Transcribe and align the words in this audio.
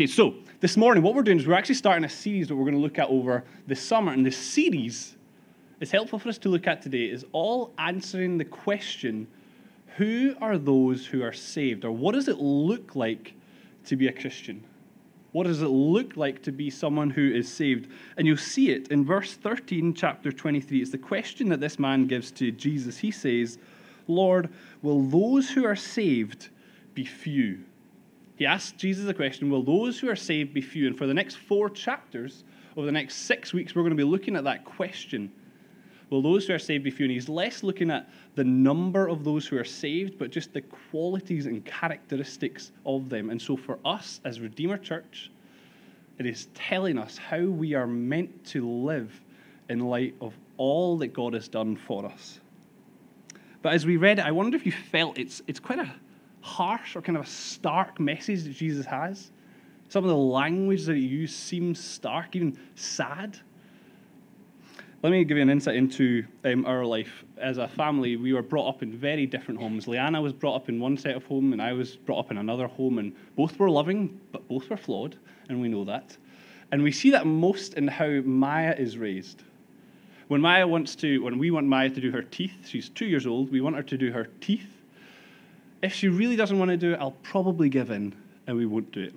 Okay, 0.00 0.06
so 0.06 0.32
this 0.60 0.78
morning, 0.78 1.02
what 1.02 1.14
we're 1.14 1.20
doing 1.20 1.38
is 1.38 1.46
we're 1.46 1.52
actually 1.52 1.74
starting 1.74 2.04
a 2.04 2.08
series 2.08 2.48
that 2.48 2.56
we're 2.56 2.64
going 2.64 2.74
to 2.74 2.80
look 2.80 2.98
at 2.98 3.10
over 3.10 3.44
the 3.66 3.76
summer. 3.76 4.14
And 4.14 4.24
this 4.24 4.38
series 4.38 5.18
is 5.80 5.90
helpful 5.90 6.18
for 6.18 6.30
us 6.30 6.38
to 6.38 6.48
look 6.48 6.66
at 6.66 6.80
today 6.80 7.04
is 7.04 7.26
all 7.32 7.74
answering 7.76 8.38
the 8.38 8.46
question 8.46 9.26
who 9.98 10.34
are 10.40 10.56
those 10.56 11.04
who 11.04 11.22
are 11.22 11.34
saved? 11.34 11.84
Or 11.84 11.90
what 11.90 12.14
does 12.14 12.28
it 12.28 12.38
look 12.38 12.96
like 12.96 13.34
to 13.84 13.94
be 13.94 14.08
a 14.08 14.12
Christian? 14.14 14.64
What 15.32 15.46
does 15.46 15.60
it 15.60 15.68
look 15.68 16.16
like 16.16 16.42
to 16.44 16.50
be 16.50 16.70
someone 16.70 17.10
who 17.10 17.30
is 17.30 17.52
saved? 17.52 17.90
And 18.16 18.26
you'll 18.26 18.38
see 18.38 18.70
it 18.70 18.88
in 18.88 19.04
verse 19.04 19.34
13, 19.34 19.92
chapter 19.92 20.32
23. 20.32 20.80
It's 20.80 20.92
the 20.92 20.96
question 20.96 21.50
that 21.50 21.60
this 21.60 21.78
man 21.78 22.06
gives 22.06 22.30
to 22.30 22.50
Jesus. 22.52 22.96
He 22.96 23.10
says, 23.10 23.58
Lord, 24.08 24.48
will 24.80 25.02
those 25.02 25.50
who 25.50 25.66
are 25.66 25.76
saved 25.76 26.48
be 26.94 27.04
few? 27.04 27.64
He 28.40 28.46
asks 28.46 28.72
Jesus 28.72 29.06
a 29.06 29.12
question 29.12 29.50
Will 29.50 29.62
those 29.62 30.00
who 30.00 30.08
are 30.08 30.16
saved 30.16 30.54
be 30.54 30.62
few? 30.62 30.86
And 30.86 30.96
for 30.96 31.06
the 31.06 31.12
next 31.12 31.36
four 31.36 31.68
chapters, 31.68 32.42
over 32.74 32.86
the 32.86 32.92
next 32.92 33.26
six 33.26 33.52
weeks, 33.52 33.74
we're 33.74 33.82
going 33.82 33.90
to 33.90 33.96
be 33.96 34.02
looking 34.02 34.34
at 34.34 34.44
that 34.44 34.64
question. 34.64 35.30
Will 36.08 36.22
those 36.22 36.46
who 36.46 36.54
are 36.54 36.58
saved 36.58 36.82
be 36.82 36.90
few? 36.90 37.04
And 37.04 37.12
he's 37.12 37.28
less 37.28 37.62
looking 37.62 37.90
at 37.90 38.08
the 38.36 38.42
number 38.42 39.08
of 39.08 39.24
those 39.24 39.46
who 39.46 39.58
are 39.58 39.64
saved, 39.64 40.18
but 40.18 40.30
just 40.30 40.54
the 40.54 40.62
qualities 40.62 41.44
and 41.44 41.62
characteristics 41.66 42.72
of 42.86 43.10
them. 43.10 43.28
And 43.28 43.40
so 43.40 43.58
for 43.58 43.78
us 43.84 44.22
as 44.24 44.40
Redeemer 44.40 44.78
Church, 44.78 45.30
it 46.18 46.24
is 46.24 46.48
telling 46.54 46.96
us 46.96 47.18
how 47.18 47.42
we 47.42 47.74
are 47.74 47.86
meant 47.86 48.46
to 48.46 48.66
live 48.66 49.20
in 49.68 49.80
light 49.80 50.14
of 50.22 50.32
all 50.56 50.96
that 50.96 51.08
God 51.08 51.34
has 51.34 51.46
done 51.46 51.76
for 51.76 52.06
us. 52.06 52.40
But 53.60 53.74
as 53.74 53.84
we 53.84 53.98
read 53.98 54.18
it, 54.18 54.24
I 54.24 54.32
wonder 54.32 54.56
if 54.56 54.64
you 54.64 54.72
felt 54.72 55.18
it's, 55.18 55.42
it's 55.46 55.60
quite 55.60 55.78
a 55.78 55.94
harsh 56.40 56.96
or 56.96 57.02
kind 57.02 57.16
of 57.16 57.24
a 57.24 57.28
stark 57.28 58.00
message 58.00 58.44
that 58.44 58.52
Jesus 58.52 58.86
has. 58.86 59.30
Some 59.88 60.04
of 60.04 60.10
the 60.10 60.16
language 60.16 60.84
that 60.86 60.96
he 60.96 61.02
used 61.02 61.34
seems 61.34 61.82
stark, 61.82 62.36
even 62.36 62.56
sad. 62.74 63.38
Let 65.02 65.10
me 65.10 65.24
give 65.24 65.36
you 65.36 65.42
an 65.42 65.50
insight 65.50 65.76
into 65.76 66.24
um, 66.44 66.66
our 66.66 66.84
life. 66.84 67.24
As 67.38 67.58
a 67.58 67.66
family, 67.66 68.16
we 68.16 68.32
were 68.32 68.42
brought 68.42 68.68
up 68.68 68.82
in 68.82 68.92
very 68.92 69.26
different 69.26 69.58
homes. 69.58 69.88
Leanna 69.88 70.20
was 70.20 70.32
brought 70.32 70.56
up 70.56 70.68
in 70.68 70.78
one 70.78 70.96
set 70.96 71.16
of 71.16 71.24
home, 71.24 71.52
and 71.52 71.60
I 71.60 71.72
was 71.72 71.96
brought 71.96 72.18
up 72.18 72.30
in 72.30 72.36
another 72.36 72.66
home, 72.68 72.98
and 72.98 73.14
both 73.34 73.58
were 73.58 73.70
loving, 73.70 74.20
but 74.30 74.46
both 74.46 74.68
were 74.68 74.76
flawed, 74.76 75.16
and 75.48 75.60
we 75.60 75.68
know 75.68 75.84
that. 75.84 76.16
And 76.70 76.82
we 76.82 76.92
see 76.92 77.10
that 77.10 77.26
most 77.26 77.74
in 77.74 77.88
how 77.88 78.20
Maya 78.24 78.74
is 78.78 78.98
raised. 78.98 79.42
When 80.28 80.40
Maya 80.40 80.68
wants 80.68 80.94
to, 80.96 81.22
when 81.24 81.38
we 81.38 81.50
want 81.50 81.66
Maya 81.66 81.90
to 81.90 82.00
do 82.00 82.12
her 82.12 82.22
teeth, 82.22 82.68
she's 82.68 82.90
two 82.90 83.06
years 83.06 83.26
old, 83.26 83.50
we 83.50 83.60
want 83.60 83.76
her 83.76 83.82
to 83.82 83.96
do 83.96 84.12
her 84.12 84.28
teeth 84.40 84.79
if 85.82 85.94
she 85.94 86.08
really 86.08 86.36
doesn't 86.36 86.58
want 86.58 86.70
to 86.70 86.76
do 86.76 86.92
it, 86.92 87.00
I'll 87.00 87.16
probably 87.22 87.68
give 87.68 87.90
in 87.90 88.14
and 88.46 88.56
we 88.56 88.66
won't 88.66 88.92
do 88.92 89.02
it. 89.02 89.14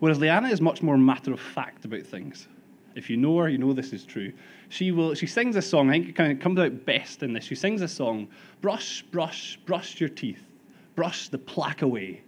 Whereas 0.00 0.18
Leanna 0.18 0.48
is 0.48 0.60
much 0.60 0.82
more 0.82 0.98
matter 0.98 1.32
of 1.32 1.40
fact 1.40 1.84
about 1.84 2.02
things. 2.02 2.48
If 2.94 3.10
you 3.10 3.16
know 3.16 3.38
her, 3.38 3.48
you 3.48 3.58
know 3.58 3.72
this 3.72 3.92
is 3.92 4.04
true. 4.04 4.32
She 4.68 4.90
will. 4.90 5.14
She 5.14 5.26
sings 5.26 5.56
a 5.56 5.62
song. 5.62 5.90
I 5.90 5.92
think 5.92 6.08
it 6.08 6.16
kind 6.16 6.32
of 6.32 6.40
comes 6.40 6.58
out 6.58 6.84
best 6.86 7.22
in 7.22 7.32
this. 7.32 7.44
She 7.44 7.54
sings 7.54 7.82
a 7.82 7.88
song: 7.88 8.28
"Brush, 8.62 9.02
brush, 9.02 9.58
brush 9.66 10.00
your 10.00 10.08
teeth, 10.08 10.42
brush 10.94 11.28
the 11.28 11.38
plaque 11.38 11.82
away. 11.82 12.22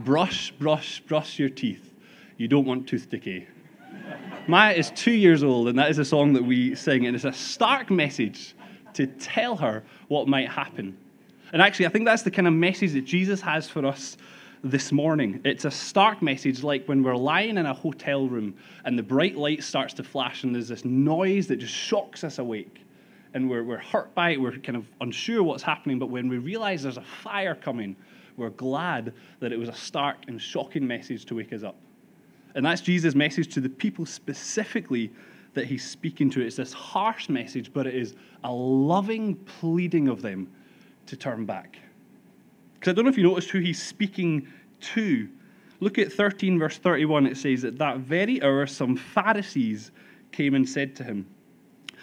Brush, 0.00 0.50
brush, 0.52 1.00
brush 1.00 1.38
your 1.38 1.50
teeth. 1.50 1.92
You 2.38 2.48
don't 2.48 2.64
want 2.64 2.88
tooth 2.88 3.10
decay." 3.10 3.46
Eh? 3.46 4.16
Maya 4.48 4.72
is 4.72 4.90
two 4.92 5.12
years 5.12 5.44
old, 5.44 5.68
and 5.68 5.78
that 5.78 5.90
is 5.90 5.98
a 5.98 6.04
song 6.04 6.32
that 6.32 6.42
we 6.42 6.74
sing, 6.74 7.06
and 7.06 7.14
it's 7.14 7.26
a 7.26 7.32
stark 7.32 7.90
message 7.90 8.54
to 8.94 9.06
tell 9.06 9.56
her 9.56 9.84
what 10.08 10.26
might 10.26 10.48
happen. 10.48 10.96
And 11.52 11.60
actually, 11.60 11.86
I 11.86 11.90
think 11.90 12.06
that's 12.06 12.22
the 12.22 12.30
kind 12.30 12.48
of 12.48 12.54
message 12.54 12.92
that 12.92 13.04
Jesus 13.04 13.40
has 13.42 13.68
for 13.68 13.84
us 13.84 14.16
this 14.64 14.90
morning. 14.90 15.40
It's 15.44 15.66
a 15.66 15.70
stark 15.70 16.22
message 16.22 16.62
like 16.62 16.86
when 16.86 17.02
we're 17.02 17.16
lying 17.16 17.58
in 17.58 17.66
a 17.66 17.74
hotel 17.74 18.26
room 18.26 18.54
and 18.84 18.98
the 18.98 19.02
bright 19.02 19.36
light 19.36 19.62
starts 19.62 19.92
to 19.94 20.04
flash 20.04 20.44
and 20.44 20.54
there's 20.54 20.68
this 20.68 20.84
noise 20.84 21.48
that 21.48 21.56
just 21.56 21.74
shocks 21.74 22.24
us 22.24 22.38
awake. 22.38 22.80
And 23.34 23.50
we're, 23.50 23.64
we're 23.64 23.78
hurt 23.78 24.14
by 24.14 24.30
it, 24.30 24.40
we're 24.40 24.52
kind 24.58 24.76
of 24.76 24.86
unsure 25.00 25.42
what's 25.42 25.62
happening, 25.62 25.98
but 25.98 26.10
when 26.10 26.28
we 26.28 26.38
realize 26.38 26.82
there's 26.82 26.98
a 26.98 27.04
fire 27.22 27.54
coming, 27.54 27.96
we're 28.36 28.50
glad 28.50 29.12
that 29.40 29.52
it 29.52 29.58
was 29.58 29.68
a 29.68 29.74
stark 29.74 30.16
and 30.28 30.40
shocking 30.40 30.86
message 30.86 31.24
to 31.26 31.34
wake 31.34 31.52
us 31.52 31.62
up. 31.62 31.76
And 32.54 32.64
that's 32.64 32.82
Jesus' 32.82 33.14
message 33.14 33.52
to 33.54 33.60
the 33.60 33.68
people 33.68 34.06
specifically 34.06 35.10
that 35.54 35.66
he's 35.66 35.84
speaking 35.84 36.30
to. 36.30 36.40
It's 36.40 36.56
this 36.56 36.72
harsh 36.72 37.28
message, 37.28 37.72
but 37.72 37.86
it 37.86 37.94
is 37.94 38.14
a 38.44 38.52
loving 38.52 39.34
pleading 39.34 40.08
of 40.08 40.22
them 40.22 40.48
to 41.12 41.16
turn 41.18 41.44
back. 41.44 41.78
Because 42.72 42.92
I 42.92 42.94
don't 42.94 43.04
know 43.04 43.10
if 43.10 43.18
you 43.18 43.24
noticed 43.24 43.50
who 43.50 43.58
he's 43.58 43.80
speaking 43.80 44.48
to. 44.80 45.28
Look 45.80 45.98
at 45.98 46.10
13, 46.10 46.58
verse 46.58 46.78
31. 46.78 47.26
It 47.26 47.36
says, 47.36 47.66
At 47.66 47.76
that 47.76 47.98
very 47.98 48.42
hour, 48.42 48.66
some 48.66 48.96
Pharisees 48.96 49.90
came 50.32 50.54
and 50.54 50.66
said 50.66 50.96
to 50.96 51.04
him, 51.04 51.26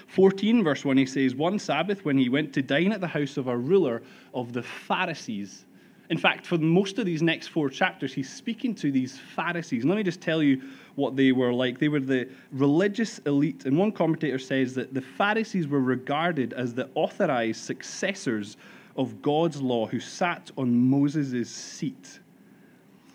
14, 0.10 0.64
verse 0.64 0.86
1, 0.86 0.96
he 0.98 1.08
says, 1.08 1.34
One 1.34 1.58
Sabbath, 1.58 2.06
when 2.06 2.20
he 2.20 2.30
went 2.30 2.54
to 2.54 2.62
dine 2.62 2.92
at 2.92 3.02
the 3.02 3.08
house 3.08 3.38
of 3.38 3.48
a 3.48 3.58
ruler 3.58 4.04
of 4.36 4.54
the 4.54 4.62
Pharisees. 4.62 5.66
In 6.12 6.18
fact, 6.18 6.46
for 6.46 6.60
most 6.60 7.00
of 7.00 7.08
these 7.08 7.24
next 7.24 7.48
four 7.48 7.68
chapters, 7.68 8.14
he's 8.14 8.32
speaking 8.32 8.76
to 8.76 8.92
these 8.92 9.18
Pharisees. 9.18 9.86
Let 9.86 9.98
me 9.98 10.04
just 10.04 10.22
tell 10.22 10.44
you 10.44 10.62
what 10.96 11.16
they 11.16 11.32
were 11.32 11.54
like. 11.54 11.80
They 11.80 11.90
were 11.90 12.00
the 12.00 12.30
religious 12.52 13.20
elite. 13.26 13.66
And 13.66 13.76
one 13.76 13.92
commentator 13.92 14.40
says 14.40 14.76
that 14.76 14.94
the 14.94 15.02
Pharisees 15.02 15.68
were 15.68 15.82
regarded 15.82 16.54
as 16.54 16.76
the 16.76 16.90
authorized 16.94 17.64
successors 17.64 18.58
of 19.00 19.22
God's 19.22 19.62
law 19.62 19.88
who 19.88 20.02
sat 20.02 20.52
on 20.58 20.76
Moses' 20.76 21.50
seat. 21.50 22.20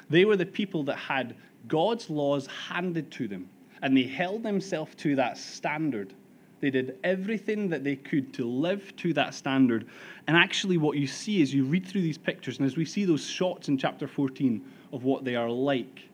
They 0.09 0.25
were 0.25 0.34
the 0.34 0.47
people 0.47 0.83
that 0.84 0.97
had 0.97 1.37
God's 1.69 2.09
laws 2.09 2.47
handed 2.47 3.11
to 3.12 3.28
them, 3.28 3.50
and 3.83 3.95
they 3.95 4.05
held 4.05 4.43
themselves 4.43 4.95
to 4.97 5.15
that 5.17 5.37
standard. 5.37 6.15
They 6.61 6.71
did 6.71 6.97
everything 7.05 7.69
that 7.69 7.84
they 7.84 7.97
could 7.97 8.33
to 8.33 8.47
live 8.47 8.97
to 8.97 9.12
that 9.12 9.34
standard. 9.34 9.87
And 10.27 10.39
actually, 10.39 10.78
what 10.78 10.97
you 10.97 11.06
see 11.06 11.43
as 11.43 11.53
you 11.53 11.65
read 11.65 11.87
through 11.87 12.01
these 12.01 12.16
pictures, 12.16 12.56
and 12.56 12.66
as 12.66 12.78
we 12.78 12.87
see 12.87 13.05
those 13.05 13.27
shots 13.27 13.69
in 13.69 13.77
chapter 13.77 14.09
14 14.09 14.65
of 14.95 15.05
what 15.05 15.22
they 15.22 15.37
are 15.37 15.51
like, 15.51 16.09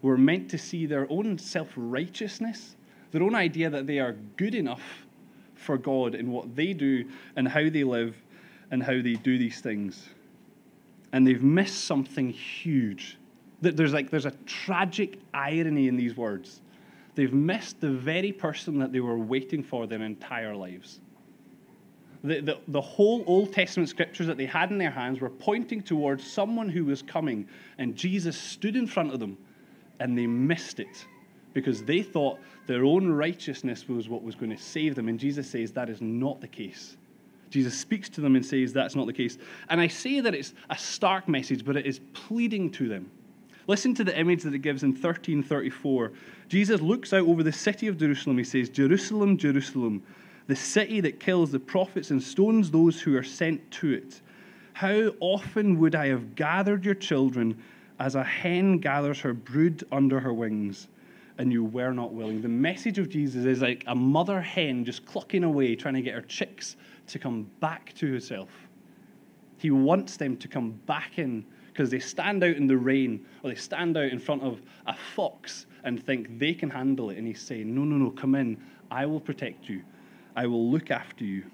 we're 0.00 0.16
meant 0.16 0.48
to 0.50 0.58
see 0.58 0.86
their 0.86 1.10
own 1.10 1.38
self 1.38 1.70
righteousness, 1.74 2.76
their 3.10 3.24
own 3.24 3.34
idea 3.34 3.68
that 3.68 3.88
they 3.88 3.98
are 3.98 4.12
good 4.36 4.54
enough 4.54 5.06
for 5.56 5.76
God 5.76 6.14
in 6.14 6.30
what 6.30 6.54
they 6.54 6.72
do 6.72 7.04
and 7.34 7.48
how 7.48 7.68
they 7.68 7.82
live 7.82 8.14
and 8.70 8.82
how 8.82 9.00
they 9.02 9.14
do 9.14 9.38
these 9.38 9.60
things. 9.60 10.08
And 11.12 11.26
they've 11.26 11.42
missed 11.42 11.84
something 11.84 12.30
huge. 12.30 13.16
There's 13.60 13.92
like 13.92 14.10
there's 14.10 14.26
a 14.26 14.34
tragic 14.46 15.18
irony 15.34 15.88
in 15.88 15.96
these 15.96 16.16
words. 16.16 16.60
They've 17.14 17.32
missed 17.32 17.80
the 17.80 17.90
very 17.90 18.30
person 18.30 18.78
that 18.78 18.92
they 18.92 19.00
were 19.00 19.18
waiting 19.18 19.62
for 19.62 19.86
their 19.86 20.02
entire 20.02 20.54
lives. 20.54 21.00
The, 22.22 22.40
the, 22.40 22.58
the 22.68 22.80
whole 22.80 23.24
Old 23.26 23.52
Testament 23.52 23.88
scriptures 23.88 24.26
that 24.26 24.36
they 24.36 24.46
had 24.46 24.70
in 24.70 24.78
their 24.78 24.90
hands 24.90 25.20
were 25.20 25.30
pointing 25.30 25.82
towards 25.82 26.24
someone 26.24 26.68
who 26.68 26.84
was 26.84 27.02
coming, 27.02 27.48
and 27.78 27.96
Jesus 27.96 28.36
stood 28.36 28.76
in 28.76 28.86
front 28.86 29.12
of 29.12 29.20
them, 29.20 29.36
and 30.00 30.16
they 30.16 30.26
missed 30.26 30.78
it 30.78 31.06
because 31.54 31.82
they 31.82 32.02
thought 32.02 32.38
their 32.66 32.84
own 32.84 33.08
righteousness 33.08 33.88
was 33.88 34.08
what 34.08 34.22
was 34.22 34.34
going 34.34 34.54
to 34.54 34.62
save 34.62 34.94
them. 34.94 35.08
And 35.08 35.18
Jesus 35.18 35.50
says 35.50 35.72
that 35.72 35.88
is 35.88 36.00
not 36.00 36.40
the 36.40 36.48
case. 36.48 36.96
Jesus 37.50 37.78
speaks 37.78 38.08
to 38.10 38.20
them 38.20 38.36
and 38.36 38.44
says 38.44 38.72
that's 38.72 38.94
not 38.94 39.06
the 39.06 39.12
case. 39.12 39.38
And 39.68 39.80
I 39.80 39.88
say 39.88 40.20
that 40.20 40.34
it's 40.34 40.54
a 40.70 40.78
stark 40.78 41.28
message, 41.28 41.64
but 41.64 41.76
it 41.76 41.86
is 41.86 42.00
pleading 42.12 42.70
to 42.72 42.88
them. 42.88 43.10
Listen 43.66 43.94
to 43.94 44.04
the 44.04 44.18
image 44.18 44.42
that 44.44 44.54
it 44.54 44.60
gives 44.60 44.82
in 44.82 44.90
1334. 44.90 46.12
Jesus 46.48 46.80
looks 46.80 47.12
out 47.12 47.26
over 47.26 47.42
the 47.42 47.52
city 47.52 47.86
of 47.86 47.98
Jerusalem. 47.98 48.38
He 48.38 48.44
says, 48.44 48.70
Jerusalem, 48.70 49.36
Jerusalem, 49.36 50.02
the 50.46 50.56
city 50.56 51.00
that 51.02 51.20
kills 51.20 51.52
the 51.52 51.60
prophets 51.60 52.10
and 52.10 52.22
stones 52.22 52.70
those 52.70 53.00
who 53.00 53.16
are 53.16 53.22
sent 53.22 53.70
to 53.72 53.92
it. 53.92 54.22
How 54.72 55.12
often 55.20 55.78
would 55.80 55.94
I 55.94 56.06
have 56.06 56.34
gathered 56.34 56.84
your 56.84 56.94
children 56.94 57.58
as 57.98 58.14
a 58.14 58.24
hen 58.24 58.78
gathers 58.78 59.20
her 59.20 59.34
brood 59.34 59.84
under 59.92 60.20
her 60.20 60.32
wings? 60.32 60.88
And 61.38 61.52
you 61.52 61.64
were 61.64 61.92
not 61.92 62.12
willing. 62.12 62.42
The 62.42 62.48
message 62.48 62.98
of 62.98 63.08
Jesus 63.08 63.44
is 63.44 63.62
like 63.62 63.84
a 63.86 63.94
mother 63.94 64.40
hen 64.40 64.84
just 64.84 65.06
clucking 65.06 65.44
away, 65.44 65.76
trying 65.76 65.94
to 65.94 66.02
get 66.02 66.14
her 66.14 66.22
chicks 66.22 66.76
to 67.06 67.18
come 67.18 67.48
back 67.60 67.94
to 67.94 68.12
herself. 68.12 68.50
He 69.56 69.70
wants 69.70 70.16
them 70.16 70.36
to 70.36 70.48
come 70.48 70.72
back 70.86 71.18
in 71.18 71.46
because 71.68 71.90
they 71.90 72.00
stand 72.00 72.42
out 72.42 72.56
in 72.56 72.66
the 72.66 72.76
rain 72.76 73.24
or 73.42 73.50
they 73.50 73.56
stand 73.56 73.96
out 73.96 74.10
in 74.10 74.18
front 74.18 74.42
of 74.42 74.60
a 74.86 74.94
fox 75.14 75.66
and 75.84 76.02
think 76.02 76.38
they 76.38 76.52
can 76.52 76.68
handle 76.68 77.10
it. 77.10 77.18
And 77.18 77.26
he's 77.26 77.40
saying, 77.40 77.72
No, 77.72 77.82
no, 77.82 77.96
no, 77.96 78.10
come 78.10 78.34
in. 78.34 78.60
I 78.90 79.06
will 79.06 79.20
protect 79.20 79.68
you, 79.68 79.82
I 80.34 80.46
will 80.46 80.70
look 80.70 80.90
after 80.90 81.24
you. 81.24 81.44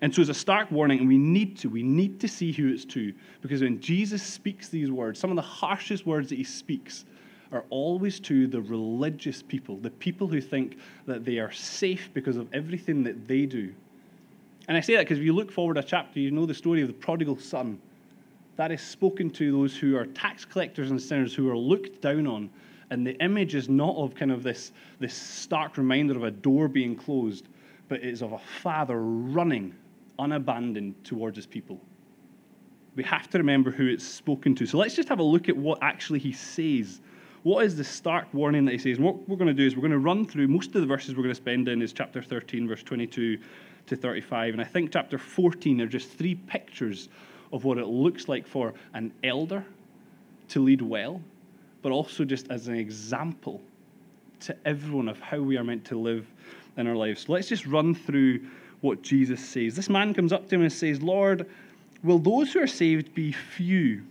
And 0.00 0.14
so 0.14 0.20
it's 0.20 0.30
a 0.30 0.34
stark 0.34 0.70
warning, 0.70 1.00
and 1.00 1.08
we 1.08 1.18
need 1.18 1.58
to. 1.58 1.68
We 1.68 1.82
need 1.82 2.20
to 2.20 2.28
see 2.28 2.52
who 2.52 2.68
it's 2.68 2.84
to. 2.84 3.12
Because 3.40 3.62
when 3.62 3.80
Jesus 3.80 4.22
speaks 4.22 4.68
these 4.68 4.92
words, 4.92 5.18
some 5.18 5.30
of 5.30 5.36
the 5.36 5.42
harshest 5.42 6.06
words 6.06 6.28
that 6.28 6.36
he 6.36 6.44
speaks 6.44 7.04
are 7.52 7.64
always 7.70 8.20
to 8.20 8.46
the 8.46 8.60
religious 8.60 9.42
people, 9.42 9.76
the 9.78 9.90
people 9.90 10.28
who 10.28 10.40
think 10.40 10.78
that 11.06 11.24
they 11.24 11.38
are 11.38 11.52
safe 11.52 12.10
because 12.12 12.36
of 12.36 12.46
everything 12.52 13.02
that 13.04 13.26
they 13.26 13.46
do. 13.46 13.72
And 14.68 14.76
I 14.76 14.80
say 14.80 14.94
that 14.94 15.00
because 15.02 15.18
if 15.18 15.24
you 15.24 15.32
look 15.32 15.50
forward 15.50 15.78
a 15.78 15.82
chapter, 15.82 16.20
you 16.20 16.30
know 16.30 16.44
the 16.44 16.54
story 16.54 16.82
of 16.82 16.88
the 16.88 16.94
prodigal 16.94 17.38
son. 17.38 17.80
That 18.56 18.70
is 18.70 18.82
spoken 18.82 19.30
to 19.30 19.52
those 19.52 19.76
who 19.76 19.96
are 19.96 20.04
tax 20.06 20.44
collectors 20.44 20.90
and 20.90 21.00
sinners 21.00 21.34
who 21.34 21.48
are 21.50 21.56
looked 21.56 22.02
down 22.02 22.26
on 22.26 22.50
And 22.90 23.06
the 23.06 23.16
image 23.22 23.54
is 23.54 23.68
not 23.68 23.96
of 23.96 24.14
kind 24.14 24.30
of 24.30 24.42
this, 24.42 24.72
this 24.98 25.14
stark 25.14 25.76
reminder 25.76 26.16
of 26.16 26.24
a 26.24 26.30
door 26.30 26.68
being 26.68 26.96
closed, 26.96 27.48
but 27.88 27.98
it 28.00 28.06
is 28.06 28.22
of 28.22 28.32
a 28.32 28.38
father 28.38 29.00
running 29.00 29.74
unabandoned 30.18 30.94
towards 31.04 31.36
his 31.36 31.46
people. 31.46 31.80
We 32.96 33.04
have 33.04 33.30
to 33.30 33.38
remember 33.38 33.70
who 33.70 33.86
it's 33.86 34.04
spoken 34.04 34.54
to. 34.56 34.66
So 34.66 34.78
let's 34.78 34.94
just 34.94 35.08
have 35.08 35.20
a 35.20 35.24
look 35.24 35.48
at 35.48 35.56
what 35.56 35.78
actually 35.82 36.18
he 36.18 36.32
says. 36.32 37.00
What 37.48 37.64
is 37.64 37.76
the 37.76 37.84
stark 37.84 38.26
warning 38.34 38.66
that 38.66 38.72
he 38.72 38.76
says? 38.76 38.98
And 38.98 39.06
what 39.06 39.26
we're 39.26 39.38
going 39.38 39.48
to 39.48 39.54
do 39.54 39.66
is 39.66 39.74
we're 39.74 39.80
going 39.80 39.90
to 39.92 39.98
run 39.98 40.26
through 40.26 40.48
most 40.48 40.74
of 40.74 40.82
the 40.82 40.86
verses 40.86 41.16
we're 41.16 41.22
going 41.22 41.34
to 41.34 41.40
spend 41.40 41.66
in 41.66 41.80
is 41.80 41.94
chapter 41.94 42.22
13, 42.22 42.68
verse 42.68 42.82
22 42.82 43.38
to 43.86 43.96
35. 43.96 44.52
And 44.52 44.60
I 44.60 44.66
think 44.66 44.92
chapter 44.92 45.16
14 45.16 45.80
are 45.80 45.86
just 45.86 46.10
three 46.10 46.34
pictures 46.34 47.08
of 47.50 47.64
what 47.64 47.78
it 47.78 47.86
looks 47.86 48.28
like 48.28 48.46
for 48.46 48.74
an 48.92 49.14
elder 49.24 49.64
to 50.48 50.62
lead 50.62 50.82
well, 50.82 51.22
but 51.80 51.90
also 51.90 52.22
just 52.22 52.50
as 52.50 52.68
an 52.68 52.74
example 52.74 53.62
to 54.40 54.54
everyone 54.66 55.08
of 55.08 55.18
how 55.18 55.38
we 55.38 55.56
are 55.56 55.64
meant 55.64 55.86
to 55.86 55.98
live 55.98 56.26
in 56.76 56.86
our 56.86 56.96
lives. 56.96 57.24
So 57.24 57.32
let's 57.32 57.48
just 57.48 57.64
run 57.64 57.94
through 57.94 58.40
what 58.82 59.00
Jesus 59.00 59.42
says. 59.42 59.74
This 59.74 59.88
man 59.88 60.12
comes 60.12 60.34
up 60.34 60.50
to 60.50 60.56
him 60.56 60.60
and 60.60 60.70
says, 60.70 61.00
Lord, 61.00 61.48
will 62.02 62.18
those 62.18 62.52
who 62.52 62.60
are 62.60 62.66
saved 62.66 63.14
be 63.14 63.32
few? 63.32 64.02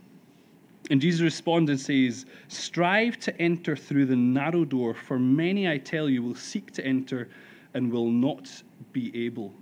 And 0.90 1.00
Jesus 1.00 1.20
responds 1.20 1.70
and 1.70 1.78
says, 1.78 2.24
Strive 2.48 3.18
to 3.20 3.40
enter 3.40 3.76
through 3.76 4.06
the 4.06 4.16
narrow 4.16 4.64
door, 4.64 4.94
for 4.94 5.18
many, 5.18 5.68
I 5.68 5.78
tell 5.78 6.08
you, 6.08 6.22
will 6.22 6.34
seek 6.34 6.72
to 6.72 6.84
enter 6.84 7.28
and 7.74 7.92
will 7.92 8.10
not 8.10 8.50
be 8.92 9.26
able. 9.26 9.52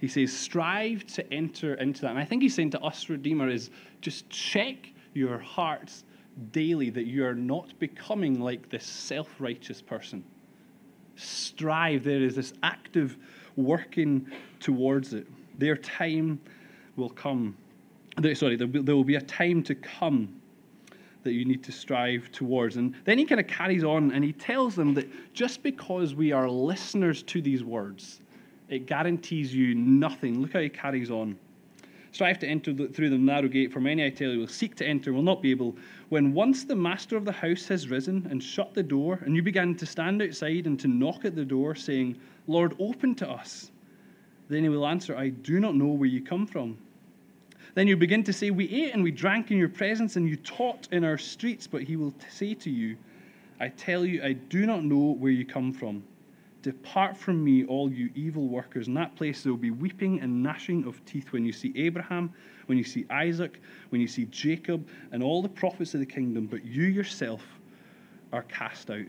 He 0.00 0.08
says, 0.08 0.32
Strive 0.32 1.06
to 1.14 1.32
enter 1.32 1.74
into 1.74 2.02
that. 2.02 2.10
And 2.10 2.18
I 2.18 2.24
think 2.24 2.42
he's 2.42 2.54
saying 2.54 2.70
to 2.70 2.80
us, 2.80 3.08
Redeemer, 3.08 3.48
is 3.48 3.70
just 4.00 4.28
check 4.28 4.92
your 5.14 5.38
hearts 5.38 6.04
daily 6.50 6.90
that 6.90 7.06
you 7.06 7.24
are 7.24 7.34
not 7.34 7.78
becoming 7.78 8.40
like 8.40 8.68
this 8.68 8.84
self 8.84 9.28
righteous 9.38 9.80
person. 9.80 10.24
Strive. 11.14 12.04
There 12.04 12.22
is 12.22 12.34
this 12.34 12.52
active 12.62 13.16
working 13.54 14.26
towards 14.60 15.14
it. 15.14 15.26
Their 15.58 15.76
time 15.76 16.40
will 16.96 17.08
come. 17.08 17.56
Sorry, 18.34 18.56
there 18.56 18.96
will 18.96 19.04
be 19.04 19.14
a 19.14 19.20
time 19.20 19.62
to 19.62 19.74
come 19.74 20.40
that 21.26 21.34
you 21.34 21.44
need 21.44 21.62
to 21.64 21.72
strive 21.72 22.32
towards. 22.32 22.76
And 22.76 22.94
then 23.04 23.18
he 23.18 23.26
kind 23.26 23.40
of 23.40 23.46
carries 23.46 23.84
on 23.84 24.12
and 24.12 24.24
he 24.24 24.32
tells 24.32 24.74
them 24.74 24.94
that 24.94 25.34
just 25.34 25.62
because 25.62 26.14
we 26.14 26.32
are 26.32 26.48
listeners 26.48 27.22
to 27.24 27.42
these 27.42 27.62
words, 27.62 28.20
it 28.68 28.86
guarantees 28.86 29.54
you 29.54 29.74
nothing. 29.74 30.40
Look 30.40 30.54
how 30.54 30.60
he 30.60 30.68
carries 30.68 31.10
on. 31.10 31.36
Strive 32.12 32.38
to 32.38 32.48
enter 32.48 32.72
through 32.72 33.10
the 33.10 33.18
narrow 33.18 33.48
gate, 33.48 33.70
for 33.70 33.80
many, 33.80 34.02
I 34.02 34.08
tell 34.08 34.30
you, 34.30 34.38
will 34.38 34.46
seek 34.46 34.74
to 34.76 34.86
enter, 34.86 35.12
will 35.12 35.20
not 35.20 35.42
be 35.42 35.50
able. 35.50 35.76
When 36.08 36.32
once 36.32 36.64
the 36.64 36.74
master 36.74 37.16
of 37.16 37.26
the 37.26 37.32
house 37.32 37.66
has 37.68 37.90
risen 37.90 38.26
and 38.30 38.42
shut 38.42 38.72
the 38.72 38.82
door, 38.82 39.20
and 39.26 39.36
you 39.36 39.42
begin 39.42 39.76
to 39.76 39.84
stand 39.84 40.22
outside 40.22 40.66
and 40.66 40.80
to 40.80 40.88
knock 40.88 41.26
at 41.26 41.36
the 41.36 41.44
door, 41.44 41.74
saying, 41.74 42.16
Lord, 42.46 42.74
open 42.78 43.14
to 43.16 43.28
us, 43.28 43.70
then 44.48 44.62
he 44.62 44.70
will 44.70 44.86
answer, 44.86 45.14
I 45.14 45.28
do 45.28 45.60
not 45.60 45.74
know 45.74 45.88
where 45.88 46.08
you 46.08 46.22
come 46.22 46.46
from. 46.46 46.78
Then 47.76 47.86
you 47.86 47.96
begin 47.98 48.24
to 48.24 48.32
say, 48.32 48.50
We 48.50 48.70
ate 48.70 48.94
and 48.94 49.02
we 49.02 49.10
drank 49.10 49.50
in 49.50 49.58
your 49.58 49.68
presence, 49.68 50.16
and 50.16 50.26
you 50.26 50.36
taught 50.36 50.88
in 50.92 51.04
our 51.04 51.18
streets. 51.18 51.66
But 51.66 51.82
he 51.82 51.96
will 51.96 52.14
say 52.30 52.54
to 52.54 52.70
you, 52.70 52.96
I 53.60 53.68
tell 53.68 54.06
you, 54.06 54.22
I 54.22 54.32
do 54.32 54.64
not 54.64 54.82
know 54.82 55.12
where 55.12 55.30
you 55.30 55.44
come 55.44 55.74
from. 55.74 56.02
Depart 56.62 57.18
from 57.18 57.44
me, 57.44 57.66
all 57.66 57.92
you 57.92 58.08
evil 58.14 58.48
workers. 58.48 58.88
In 58.88 58.94
that 58.94 59.14
place 59.14 59.42
there 59.42 59.52
will 59.52 59.58
be 59.58 59.70
weeping 59.70 60.20
and 60.20 60.42
gnashing 60.42 60.86
of 60.86 61.04
teeth 61.04 61.32
when 61.32 61.44
you 61.44 61.52
see 61.52 61.70
Abraham, 61.76 62.32
when 62.64 62.78
you 62.78 62.82
see 62.82 63.04
Isaac, 63.10 63.60
when 63.90 64.00
you 64.00 64.08
see 64.08 64.24
Jacob, 64.30 64.88
and 65.12 65.22
all 65.22 65.42
the 65.42 65.48
prophets 65.48 65.92
of 65.92 66.00
the 66.00 66.06
kingdom, 66.06 66.46
but 66.46 66.64
you 66.64 66.84
yourself 66.84 67.42
are 68.32 68.42
cast 68.44 68.90
out. 68.90 69.04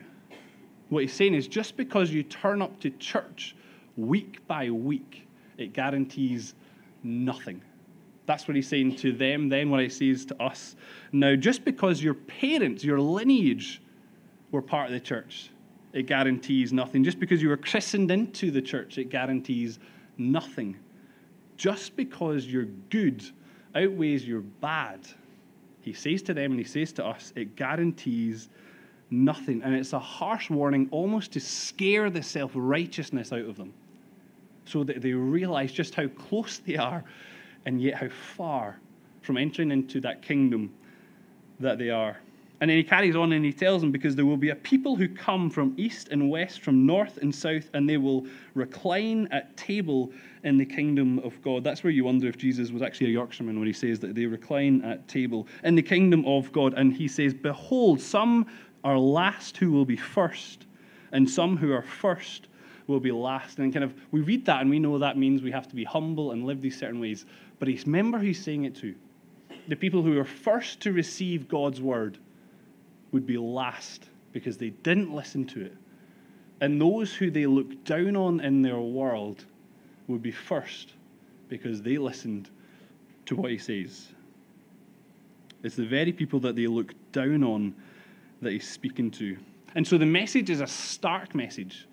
What 0.89 1.03
he's 1.03 1.13
saying 1.13 1.35
is 1.35 1.47
just 1.47 1.77
because 1.77 2.11
you 2.11 2.21
turn 2.21 2.61
up 2.61 2.77
to 2.81 2.89
church 2.89 3.55
week 3.95 4.45
by 4.45 4.69
week, 4.69 5.25
it 5.57 5.71
guarantees 5.71 6.53
nothing. 7.01 7.61
That's 8.27 8.47
what 8.47 8.55
he's 8.55 8.67
saying 8.67 8.97
to 8.97 9.13
them, 9.13 9.49
then 9.49 9.69
what 9.69 9.79
he 9.79 9.89
says 9.89 10.25
to 10.25 10.43
us. 10.43 10.75
Now, 11.13 11.35
just 11.35 11.63
because 11.63 12.03
your 12.03 12.13
parents, 12.13 12.83
your 12.83 12.99
lineage, 12.99 13.81
were 14.51 14.61
part 14.61 14.87
of 14.87 14.93
the 14.93 14.99
church, 14.99 15.49
it 15.93 16.03
guarantees 16.03 16.71
nothing. 16.71 17.03
Just 17.03 17.19
because 17.19 17.41
you 17.41 17.49
were 17.49 17.57
christened 17.57 18.11
into 18.11 18.51
the 18.51 18.61
church, 18.61 18.97
it 18.97 19.05
guarantees 19.09 19.79
nothing. 20.17 20.77
Just 21.55 21.95
because 21.95 22.45
your 22.45 22.65
good 22.89 23.23
outweighs 23.73 24.27
your 24.27 24.41
bad, 24.41 24.99
he 25.81 25.93
says 25.93 26.21
to 26.23 26.33
them 26.33 26.51
and 26.51 26.59
he 26.59 26.65
says 26.65 26.91
to 26.93 27.05
us, 27.05 27.31
it 27.35 27.55
guarantees 27.55 28.49
nothing. 29.09 29.63
And 29.63 29.73
it's 29.73 29.93
a 29.93 29.99
harsh 29.99 30.49
warning 30.49 30.89
almost 30.91 31.31
to 31.31 31.39
scare 31.39 32.09
the 32.09 32.21
self 32.21 32.51
righteousness 32.53 33.31
out 33.31 33.45
of 33.45 33.55
them 33.55 33.73
so 34.65 34.83
that 34.83 35.01
they 35.01 35.13
realize 35.13 35.71
just 35.71 35.95
how 35.95 36.07
close 36.09 36.57
they 36.59 36.75
are 36.75 37.05
and 37.67 37.81
yet 37.81 37.95
how 37.95 38.07
far 38.07 38.79
from 39.21 39.35
entering 39.37 39.71
into 39.71 39.99
that 39.99 40.21
kingdom 40.21 40.73
that 41.59 41.77
they 41.77 41.89
are. 41.89 42.17
And 42.61 42.69
then 42.69 42.77
he 42.77 42.83
carries 42.83 43.15
on 43.15 43.33
and 43.33 43.43
he 43.43 43.51
tells 43.51 43.81
them, 43.81 43.91
because 43.91 44.15
there 44.15 44.25
will 44.25 44.37
be 44.37 44.49
a 44.49 44.55
people 44.55 44.95
who 44.95 45.09
come 45.09 45.49
from 45.49 45.75
east 45.77 46.07
and 46.09 46.29
west, 46.29 46.61
from 46.61 46.85
north 46.85 47.17
and 47.17 47.35
south, 47.35 47.69
and 47.73 47.87
they 47.87 47.97
will 47.97 48.25
recline 48.55 49.27
at 49.31 49.55
table 49.57 50.13
in 50.43 50.57
the 50.57 50.65
kingdom 50.65 51.19
of 51.19 51.39
God. 51.41 51.63
That's 51.65 51.83
where 51.83 51.91
you 51.91 52.05
wonder 52.05 52.27
if 52.27 52.37
Jesus 52.37 52.71
was 52.71 52.81
actually 52.81 53.07
a 53.07 53.13
Yorkshireman 53.13 53.59
when 53.59 53.67
he 53.67 53.73
says 53.73 53.99
that 53.99 54.15
they 54.15 54.25
recline 54.25 54.81
at 54.83 55.05
table 55.09 55.45
in 55.65 55.75
the 55.75 55.83
kingdom 55.83 56.25
of 56.25 56.49
God. 56.53 56.73
And 56.75 56.93
he 56.93 57.09
says, 57.09 57.33
Behold, 57.33 57.99
some 57.99 58.47
are 58.85 58.97
last 58.97 59.57
who 59.57 59.73
will 59.73 59.85
be 59.85 59.97
first, 59.97 60.65
and 61.11 61.29
some 61.29 61.57
who 61.57 61.73
are 61.73 61.83
first 61.83 62.47
will 62.87 62.99
be 62.99 63.11
last. 63.11 63.59
And 63.59 63.71
kind 63.71 63.83
of, 63.83 63.93
we 64.11 64.21
read 64.21 64.45
that 64.45 64.61
and 64.61 64.69
we 64.69 64.79
know 64.79 64.97
that 64.97 65.17
means 65.17 65.41
we 65.41 65.51
have 65.51 65.67
to 65.67 65.75
be 65.75 65.83
humble 65.83 66.31
and 66.31 66.45
live 66.45 66.61
these 66.61 66.77
certain 66.77 66.99
ways. 66.99 67.25
But 67.59 67.67
he's, 67.67 67.85
remember 67.85 68.19
who's 68.19 68.39
saying 68.39 68.65
it 68.65 68.75
to. 68.77 68.95
The 69.67 69.75
people 69.75 70.01
who 70.01 70.17
are 70.19 70.25
first 70.25 70.79
to 70.81 70.93
receive 70.93 71.47
God's 71.47 71.81
word 71.81 72.17
would 73.11 73.25
be 73.25 73.37
last 73.37 74.05
because 74.31 74.57
they 74.57 74.69
didn't 74.69 75.13
listen 75.13 75.45
to 75.47 75.65
it. 75.65 75.75
And 76.61 76.79
those 76.79 77.13
who 77.13 77.29
they 77.29 77.45
look 77.45 77.83
down 77.83 78.15
on 78.15 78.39
in 78.39 78.61
their 78.61 78.79
world 78.79 79.45
would 80.07 80.21
be 80.21 80.31
first 80.31 80.93
because 81.49 81.81
they 81.81 81.97
listened 81.97 82.49
to 83.25 83.35
what 83.35 83.51
he 83.51 83.57
says. 83.57 84.09
It's 85.63 85.75
the 85.75 85.85
very 85.85 86.11
people 86.11 86.39
that 86.41 86.55
they 86.55 86.67
look 86.67 86.93
down 87.11 87.43
on 87.43 87.75
that 88.41 88.51
he's 88.51 88.67
speaking 88.67 89.11
to. 89.11 89.37
And 89.75 89.85
so 89.85 89.97
the 89.97 90.05
message 90.05 90.49
is 90.49 90.61
a 90.61 90.67
stark 90.67 91.35
message. 91.35 91.86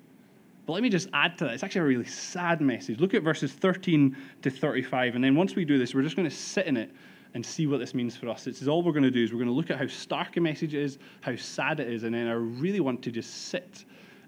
But 0.66 0.72
let 0.72 0.82
me 0.82 0.88
just 0.88 1.08
add 1.12 1.36
to 1.38 1.44
that. 1.44 1.54
It's 1.54 1.62
actually 1.62 1.82
a 1.82 1.84
really 1.84 2.06
sad 2.06 2.60
message. 2.60 2.98
Look 2.98 3.14
at 3.14 3.22
verses 3.22 3.52
13 3.52 4.16
to 4.42 4.50
35. 4.50 5.14
And 5.14 5.22
then 5.22 5.34
once 5.34 5.54
we 5.54 5.64
do 5.64 5.78
this, 5.78 5.94
we're 5.94 6.02
just 6.02 6.16
going 6.16 6.28
to 6.28 6.34
sit 6.34 6.66
in 6.66 6.76
it 6.76 6.90
and 7.34 7.44
see 7.44 7.66
what 7.66 7.80
this 7.80 7.94
means 7.94 8.16
for 8.16 8.28
us. 8.28 8.44
This 8.44 8.62
is 8.62 8.68
all 8.68 8.82
we're 8.82 8.92
going 8.92 9.02
to 9.02 9.10
do 9.10 9.22
is 9.22 9.32
we're 9.32 9.38
going 9.38 9.48
to 9.48 9.54
look 9.54 9.70
at 9.70 9.78
how 9.78 9.88
stark 9.88 10.36
a 10.36 10.40
message 10.40 10.72
it 10.72 10.82
is, 10.82 10.98
how 11.20 11.36
sad 11.36 11.80
it 11.80 11.88
is, 11.88 12.04
and 12.04 12.14
then 12.14 12.28
I 12.28 12.32
really 12.32 12.80
want 12.80 13.02
to 13.02 13.10
just 13.10 13.48
sit 13.48 13.84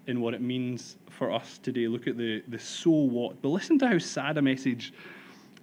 in 0.07 0.21
what 0.21 0.33
it 0.33 0.41
means 0.41 0.97
for 1.09 1.31
us 1.31 1.57
today. 1.57 1.87
Look 1.87 2.07
at 2.07 2.17
the, 2.17 2.43
the 2.47 2.59
so 2.59 2.89
what. 2.91 3.41
But 3.41 3.49
listen 3.49 3.79
to 3.79 3.87
how 3.87 3.97
sad 3.97 4.37
a 4.37 4.41
message 4.41 4.93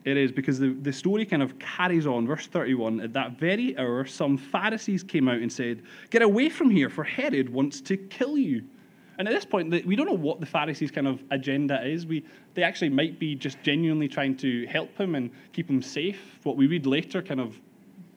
it 0.04 0.16
is 0.16 0.33
because 0.33 0.59
the, 0.59 0.73
the 0.83 0.93
story 0.93 1.25
kind 1.25 1.43
of 1.43 1.59
carries 1.59 2.07
on. 2.07 2.26
Verse 2.26 2.47
31 2.47 3.00
At 3.00 3.12
that 3.12 3.38
very 3.38 3.76
hour, 3.78 4.04
some 4.07 4.37
Pharisees 4.37 5.02
came 5.02 5.28
out 5.28 5.40
and 5.40 5.52
said, 5.52 5.83
Get 6.11 6.23
away 6.23 6.49
from 6.49 6.71
here, 6.71 6.88
for 6.88 7.04
Herod 7.04 7.49
wants 7.50 7.81
to 7.83 7.97
kill 7.97 8.38
you. 8.38 8.64
And 9.18 9.28
at 9.28 9.35
this 9.35 9.44
point, 9.44 9.71
we 9.87 9.94
don't 9.97 10.06
know 10.06 10.12
what 10.12 10.40
the 10.40 10.47
Pharisees' 10.47 10.90
kind 10.90 11.06
of 11.06 11.23
agenda 11.30 11.87
is. 11.87 12.06
We, 12.06 12.25
they 12.54 12.62
actually 12.62 12.88
might 12.88 13.18
be 13.18 13.35
just 13.35 13.62
genuinely 13.62 14.09
trying 14.09 14.37
to 14.38 14.66
help 14.66 14.97
him 14.99 15.14
and 15.14 15.30
keep 15.52 15.71
him 15.71 15.83
safe. 15.83 16.38
What 16.42 16.56
we 16.56 16.66
read 16.66 16.87
later 16.87 17.23
kind 17.23 17.40
of 17.40 17.61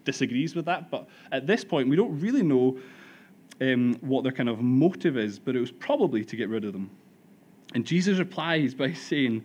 disagrees 0.05 0.55
with 0.55 0.65
that. 0.65 0.89
But 0.89 1.07
at 1.31 1.45
this 1.45 1.63
point, 1.63 1.87
we 1.89 1.95
don't 1.95 2.19
really 2.19 2.41
know 2.41 2.79
um, 3.61 3.95
what 4.01 4.23
their 4.23 4.31
kind 4.31 4.49
of 4.49 4.61
motive 4.61 5.17
is, 5.17 5.37
but 5.37 5.55
it 5.55 5.59
was 5.59 5.71
probably 5.71 6.23
to 6.25 6.35
get 6.35 6.49
rid 6.49 6.65
of 6.65 6.73
them. 6.73 6.89
And 7.75 7.85
Jesus 7.85 8.17
replies 8.17 8.73
by 8.73 8.93
saying, 8.93 9.43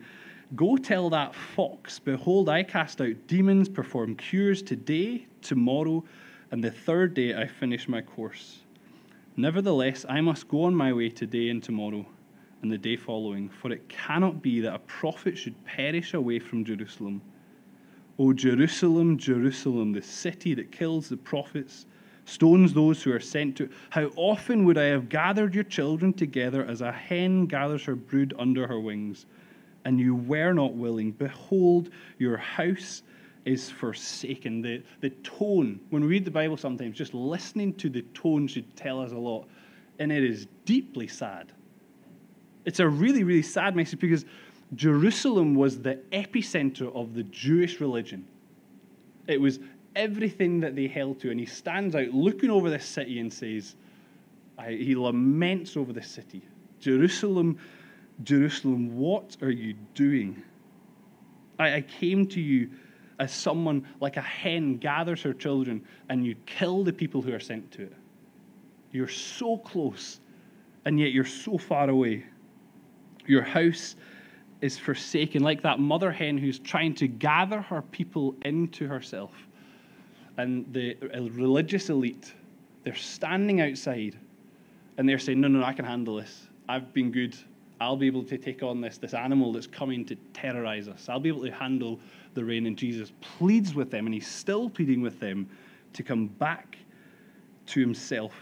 Go 0.55 0.77
tell 0.77 1.09
that 1.09 1.33
fox, 1.33 1.99
behold, 1.99 2.47
I 2.47 2.63
cast 2.63 3.01
out 3.01 3.15
demons, 3.27 3.67
perform 3.67 4.15
cures 4.15 4.61
today, 4.61 5.25
tomorrow, 5.41 6.03
and 6.51 6.63
the 6.63 6.69
third 6.69 7.15
day 7.15 7.35
I 7.35 7.47
finish 7.47 7.87
my 7.87 8.01
course. 8.01 8.62
Nevertheless, 9.35 10.05
I 10.07 10.21
must 10.21 10.47
go 10.47 10.63
on 10.63 10.75
my 10.75 10.93
way 10.93 11.09
today 11.09 11.49
and 11.49 11.61
tomorrow 11.61 12.05
and 12.61 12.71
the 12.71 12.77
day 12.77 12.95
following, 12.95 13.49
for 13.49 13.71
it 13.71 13.89
cannot 13.89 14.43
be 14.43 14.61
that 14.61 14.75
a 14.75 14.79
prophet 14.79 15.37
should 15.37 15.65
perish 15.65 16.13
away 16.13 16.37
from 16.37 16.63
Jerusalem. 16.63 17.21
O 18.19 18.31
Jerusalem, 18.31 19.17
Jerusalem, 19.17 19.91
the 19.91 20.03
city 20.03 20.53
that 20.53 20.71
kills 20.71 21.09
the 21.09 21.17
prophets, 21.17 21.87
stones 22.25 22.73
those 22.73 23.01
who 23.01 23.11
are 23.11 23.19
sent 23.19 23.57
to 23.57 23.69
how 23.89 24.11
often 24.15 24.65
would 24.65 24.77
I 24.77 24.85
have 24.85 25.09
gathered 25.09 25.55
your 25.55 25.63
children 25.63 26.13
together 26.13 26.63
as 26.63 26.81
a 26.81 26.91
hen 26.91 27.47
gathers 27.47 27.83
her 27.85 27.95
brood 27.95 28.35
under 28.37 28.67
her 28.67 28.79
wings, 28.79 29.25
and 29.83 29.99
you 29.99 30.13
were 30.13 30.53
not 30.53 30.75
willing. 30.75 31.11
Behold, 31.11 31.89
your 32.19 32.37
house 32.37 33.01
is 33.45 33.69
forsaken. 33.69 34.61
The, 34.61 34.83
the 35.01 35.09
tone, 35.09 35.79
when 35.89 36.03
we 36.03 36.09
read 36.09 36.25
the 36.25 36.31
Bible 36.31 36.57
sometimes, 36.57 36.97
just 36.97 37.13
listening 37.13 37.73
to 37.75 37.89
the 37.89 38.01
tone 38.13 38.47
should 38.47 38.75
tell 38.75 39.01
us 39.01 39.11
a 39.11 39.17
lot. 39.17 39.47
And 39.99 40.11
it 40.11 40.23
is 40.23 40.47
deeply 40.65 41.07
sad. 41.07 41.51
It's 42.65 42.79
a 42.79 42.87
really, 42.87 43.23
really 43.23 43.41
sad 43.41 43.75
message 43.75 43.99
because 43.99 44.25
Jerusalem 44.75 45.55
was 45.55 45.79
the 45.79 45.95
epicenter 46.11 46.93
of 46.95 47.13
the 47.13 47.23
Jewish 47.23 47.79
religion. 47.79 48.25
It 49.27 49.39
was 49.39 49.59
everything 49.95 50.59
that 50.61 50.75
they 50.75 50.87
held 50.87 51.19
to. 51.21 51.31
And 51.31 51.39
he 51.39 51.45
stands 51.45 51.95
out 51.95 52.09
looking 52.09 52.49
over 52.49 52.69
this 52.69 52.85
city 52.85 53.19
and 53.19 53.31
says, 53.31 53.75
he 54.67 54.95
laments 54.95 55.75
over 55.75 55.91
the 55.91 56.01
city 56.01 56.41
Jerusalem, 56.79 57.57
Jerusalem, 58.23 58.97
what 58.97 59.37
are 59.41 59.51
you 59.51 59.73
doing? 59.95 60.43
I, 61.57 61.75
I 61.75 61.81
came 61.81 62.27
to 62.27 62.41
you 62.41 62.69
as 63.19 63.31
someone 63.31 63.87
like 63.99 64.17
a 64.17 64.21
hen 64.21 64.77
gathers 64.77 65.21
her 65.21 65.33
children 65.33 65.83
and 66.09 66.25
you 66.25 66.35
kill 66.45 66.83
the 66.83 66.93
people 66.93 67.21
who 67.21 67.33
are 67.33 67.39
sent 67.39 67.71
to 67.71 67.83
it. 67.83 67.93
You're 68.91 69.07
so 69.07 69.57
close, 69.57 70.19
and 70.85 70.99
yet 70.99 71.11
you're 71.11 71.25
so 71.25 71.57
far 71.57 71.89
away. 71.89 72.25
Your 73.25 73.41
house 73.41 73.95
is 74.61 74.77
forsaken, 74.77 75.41
like 75.43 75.61
that 75.63 75.79
mother 75.79 76.11
hen 76.11 76.37
who's 76.37 76.59
trying 76.59 76.93
to 76.95 77.07
gather 77.07 77.59
her 77.61 77.81
people 77.81 78.35
into 78.43 78.87
herself. 78.87 79.33
And 80.37 80.71
the 80.71 80.95
religious 81.33 81.89
elite, 81.89 82.33
they're 82.83 82.95
standing 82.95 83.61
outside 83.61 84.17
and 84.97 85.07
they're 85.07 85.19
saying, 85.19 85.41
No, 85.41 85.47
no, 85.47 85.63
I 85.63 85.73
can 85.73 85.85
handle 85.85 86.15
this. 86.15 86.47
I've 86.69 86.93
been 86.93 87.11
good. 87.11 87.35
I'll 87.81 87.97
be 87.97 88.07
able 88.07 88.23
to 88.23 88.37
take 88.37 88.63
on 88.63 88.79
this, 88.79 88.97
this 88.97 89.13
animal 89.13 89.51
that's 89.51 89.67
coming 89.67 90.05
to 90.05 90.15
terrorize 90.33 90.87
us. 90.87 91.09
I'll 91.09 91.19
be 91.19 91.29
able 91.29 91.43
to 91.43 91.51
handle 91.51 91.99
the 92.33 92.43
rain. 92.43 92.65
And 92.65 92.77
Jesus 92.77 93.11
pleads 93.21 93.73
with 93.73 93.91
them, 93.91 94.05
and 94.05 94.13
he's 94.13 94.27
still 94.27 94.69
pleading 94.69 95.01
with 95.01 95.19
them 95.19 95.49
to 95.93 96.03
come 96.03 96.27
back 96.27 96.77
to 97.67 97.79
himself. 97.79 98.33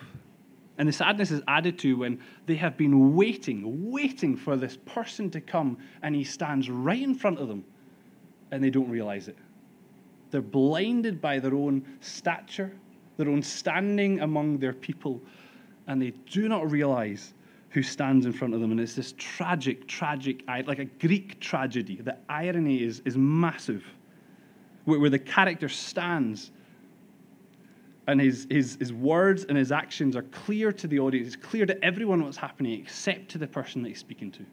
And 0.77 0.87
the 0.87 0.93
sadness 0.93 1.31
is 1.31 1.43
added 1.47 1.77
to 1.79 1.97
when 1.97 2.19
they 2.47 2.55
have 2.55 2.77
been 2.77 3.15
waiting, 3.15 3.91
waiting 3.91 4.35
for 4.35 4.55
this 4.55 4.77
person 4.77 5.29
to 5.31 5.41
come, 5.41 5.77
and 6.01 6.15
he 6.15 6.23
stands 6.23 6.69
right 6.69 7.01
in 7.01 7.13
front 7.13 7.39
of 7.39 7.47
them, 7.47 7.63
and 8.51 8.63
they 8.63 8.69
don't 8.69 8.89
realize 8.89 9.27
it. 9.27 9.37
They're 10.31 10.41
blinded 10.41 11.21
by 11.21 11.39
their 11.39 11.53
own 11.53 11.85
stature, 11.99 12.71
their 13.17 13.29
own 13.29 13.43
standing 13.43 14.21
among 14.21 14.57
their 14.57 14.73
people, 14.73 15.21
and 15.87 16.01
they 16.01 16.13
do 16.31 16.47
not 16.47 16.71
realize 16.71 17.33
who 17.71 17.81
stands 17.81 18.25
in 18.25 18.33
front 18.33 18.53
of 18.53 18.61
them. 18.61 18.71
And 18.71 18.79
it's 18.79 18.95
this 18.95 19.13
tragic, 19.17 19.87
tragic, 19.87 20.43
like 20.47 20.79
a 20.79 20.85
Greek 20.85 21.39
tragedy. 21.39 21.95
The 21.95 22.17
irony 22.29 22.83
is, 22.83 23.01
is 23.05 23.17
massive, 23.17 23.83
where, 24.85 24.99
where 24.99 25.09
the 25.09 25.19
character 25.19 25.69
stands 25.69 26.51
and 28.07 28.19
his, 28.19 28.47
his, 28.49 28.77
his 28.79 28.91
words 28.91 29.45
and 29.45 29.57
his 29.57 29.71
actions 29.71 30.15
are 30.15 30.23
clear 30.23 30.73
to 30.73 30.87
the 30.87 30.99
audience. 30.99 31.27
It's 31.27 31.35
clear 31.35 31.65
to 31.65 31.83
everyone 31.83 32.23
what's 32.23 32.37
happening 32.37 32.79
except 32.79 33.29
to 33.29 33.37
the 33.37 33.47
person 33.47 33.81
that 33.83 33.89
he's 33.89 33.99
speaking 33.99 34.31
to. 34.31 34.45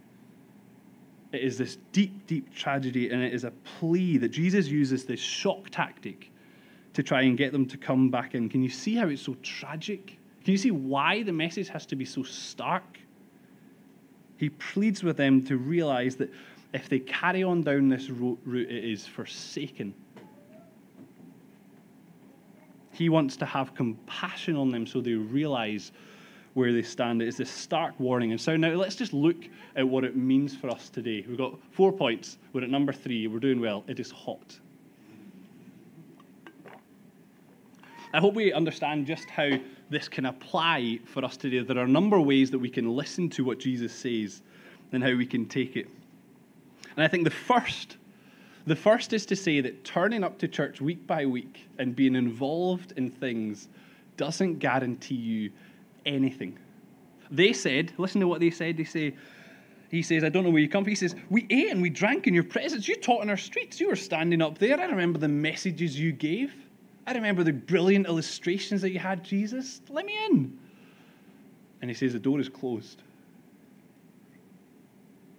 It 1.33 1.43
is 1.43 1.59
this 1.59 1.77
deep, 1.93 2.27
deep 2.27 2.55
tragedy, 2.55 3.11
and 3.11 3.23
it 3.23 3.35
is 3.35 3.45
a 3.45 3.51
plea 3.79 4.17
that 4.19 4.29
Jesus 4.29 4.69
uses 4.69 5.05
this 5.05 5.21
shock 5.21 5.71
tactic 5.71 6.31
to 6.95 7.03
try 7.03 7.23
and 7.23 7.37
get 7.37 7.53
them 7.53 7.67
to 7.67 7.77
come 7.77 8.11
back 8.11 8.35
in. 8.35 8.49
Can 8.49 8.63
you 8.63 8.71
see 8.71 8.95
how 8.95 9.09
it's 9.09 9.23
so 9.23 9.37
tragic? 9.43 10.19
Can 10.45 10.53
you 10.53 10.59
see 10.59 10.71
why 10.71 11.23
the 11.23 11.33
message 11.33 11.69
has 11.69 11.85
to 11.87 11.97
be 11.97 12.05
so 12.05 12.23
stark? 12.23 12.99
He 14.38 14.49
pleads 14.50 15.02
with 15.02 15.16
them 15.16 15.45
to 15.47 15.57
realize 15.57 16.16
that 16.16 16.33
if 16.73 16.88
they 16.88 17.00
carry 17.00 17.42
on 17.42 17.62
down 17.62 17.88
this 17.88 18.09
route, 18.09 18.38
it 18.47 18.85
is 18.85 19.07
forsaken. 19.07 19.92
He 22.92 23.09
wants 23.09 23.37
to 23.37 23.47
have 23.47 23.75
compassion 23.75 24.57
on 24.57 24.71
them 24.71 24.87
so 24.87 25.00
they 25.00 25.12
realize 25.12 25.92
where 26.54 26.73
they 26.73 26.83
stand. 26.83 27.21
It 27.21 27.28
is 27.28 27.37
this 27.37 27.50
stark 27.50 27.99
warning. 27.99 28.33
And 28.33 28.40
so 28.40 28.57
now 28.57 28.75
let's 28.75 28.97
just 28.97 29.12
look 29.12 29.37
at 29.76 29.87
what 29.87 30.04
it 30.04 30.16
means 30.16 30.57
for 30.57 30.68
us 30.71 30.88
today. 30.88 31.25
We've 31.28 31.38
got 31.38 31.59
four 31.73 31.92
points. 31.92 32.38
We're 32.52 32.64
at 32.64 32.71
number 32.71 32.92
three. 32.92 33.26
We're 33.26 33.38
doing 33.38 33.61
well. 33.61 33.85
It 33.87 34.00
is 34.00 34.11
hot. 34.11 34.59
I 38.12 38.21
hope 38.21 38.35
we 38.35 38.53
understand 38.53 39.07
just 39.07 39.29
how 39.29 39.50
this 39.91 40.09
can 40.09 40.27
apply 40.27 40.99
for 41.05 41.25
us 41.25 41.37
today. 41.37 41.61
There 41.61 41.79
are 41.79 41.85
a 41.85 41.88
number 41.88 42.17
of 42.17 42.25
ways 42.25 42.50
that 42.50 42.59
we 42.59 42.71
can 42.71 42.88
listen 42.88 43.29
to 43.31 43.45
what 43.45 43.59
Jesus 43.59 43.93
says 43.93 44.43
and 44.93 45.03
how 45.03 45.15
we 45.15 45.27
can 45.27 45.47
take 45.47 45.77
it. 45.77 45.88
And 46.97 47.05
I 47.05 47.09
think 47.09 47.25
the 47.25 47.31
first, 47.31 47.99
the 48.67 48.77
first 48.77 49.12
is 49.12 49.27
to 49.27 49.37
say 49.37 49.61
that 49.61 49.85
turning 49.85 50.25
up 50.25 50.38
to 50.38 50.49
church 50.49 50.81
week 50.81 51.07
by 51.07 51.27
week 51.27 51.67
and 51.79 51.95
being 51.95 52.15
involved 52.15 52.93
in 52.97 53.11
things 53.11 53.69
doesn't 54.17 54.59
guarantee 54.59 55.15
you 55.15 55.53
anything. 56.07 56.59
They 57.31 57.53
said, 57.53 57.93
listen 57.99 58.23
to 58.23 58.29
what 58.29 58.41
they 58.41 58.50
said. 58.50 58.79
They 58.79 58.85
say, 58.85 59.15
he 59.91 60.03
says, 60.03 60.25
I 60.25 60.31
don't 60.31 60.45
know 60.45 60.50
where 60.50 60.62
you 60.62 60.69
come 60.69 60.85
from. 60.85 60.91
He 60.91 60.97
says, 60.97 61.15
We 61.31 61.47
ate 61.49 61.71
and 61.71 61.81
we 61.81 61.88
drank 61.88 62.27
in 62.27 62.35
your 62.35 62.45
presence. 62.45 62.87
You 62.88 62.97
taught 62.97 63.23
in 63.23 63.31
our 63.31 63.38
streets. 63.38 63.81
You 63.81 63.88
were 63.88 63.97
standing 63.97 64.43
up 64.43 64.59
there. 64.59 64.79
I 64.79 64.85
remember 64.85 65.19
the 65.19 65.29
messages 65.29 65.99
you 65.99 66.12
gave. 66.12 66.53
I 67.09 67.12
remember 67.12 67.43
the 67.43 67.55
brilliant 67.55 68.07
illustrations 68.07 68.83
that 68.83 68.91
you 68.91 68.99
had, 68.99 69.25
Jesus. 69.25 69.81
Let 69.88 70.05
me 70.05 70.15
in. 70.27 70.59
And 71.81 71.91
he 71.91 71.95
says, 71.95 72.12
The 72.12 72.19
door 72.19 72.38
is 72.38 72.50
closed. 72.50 73.00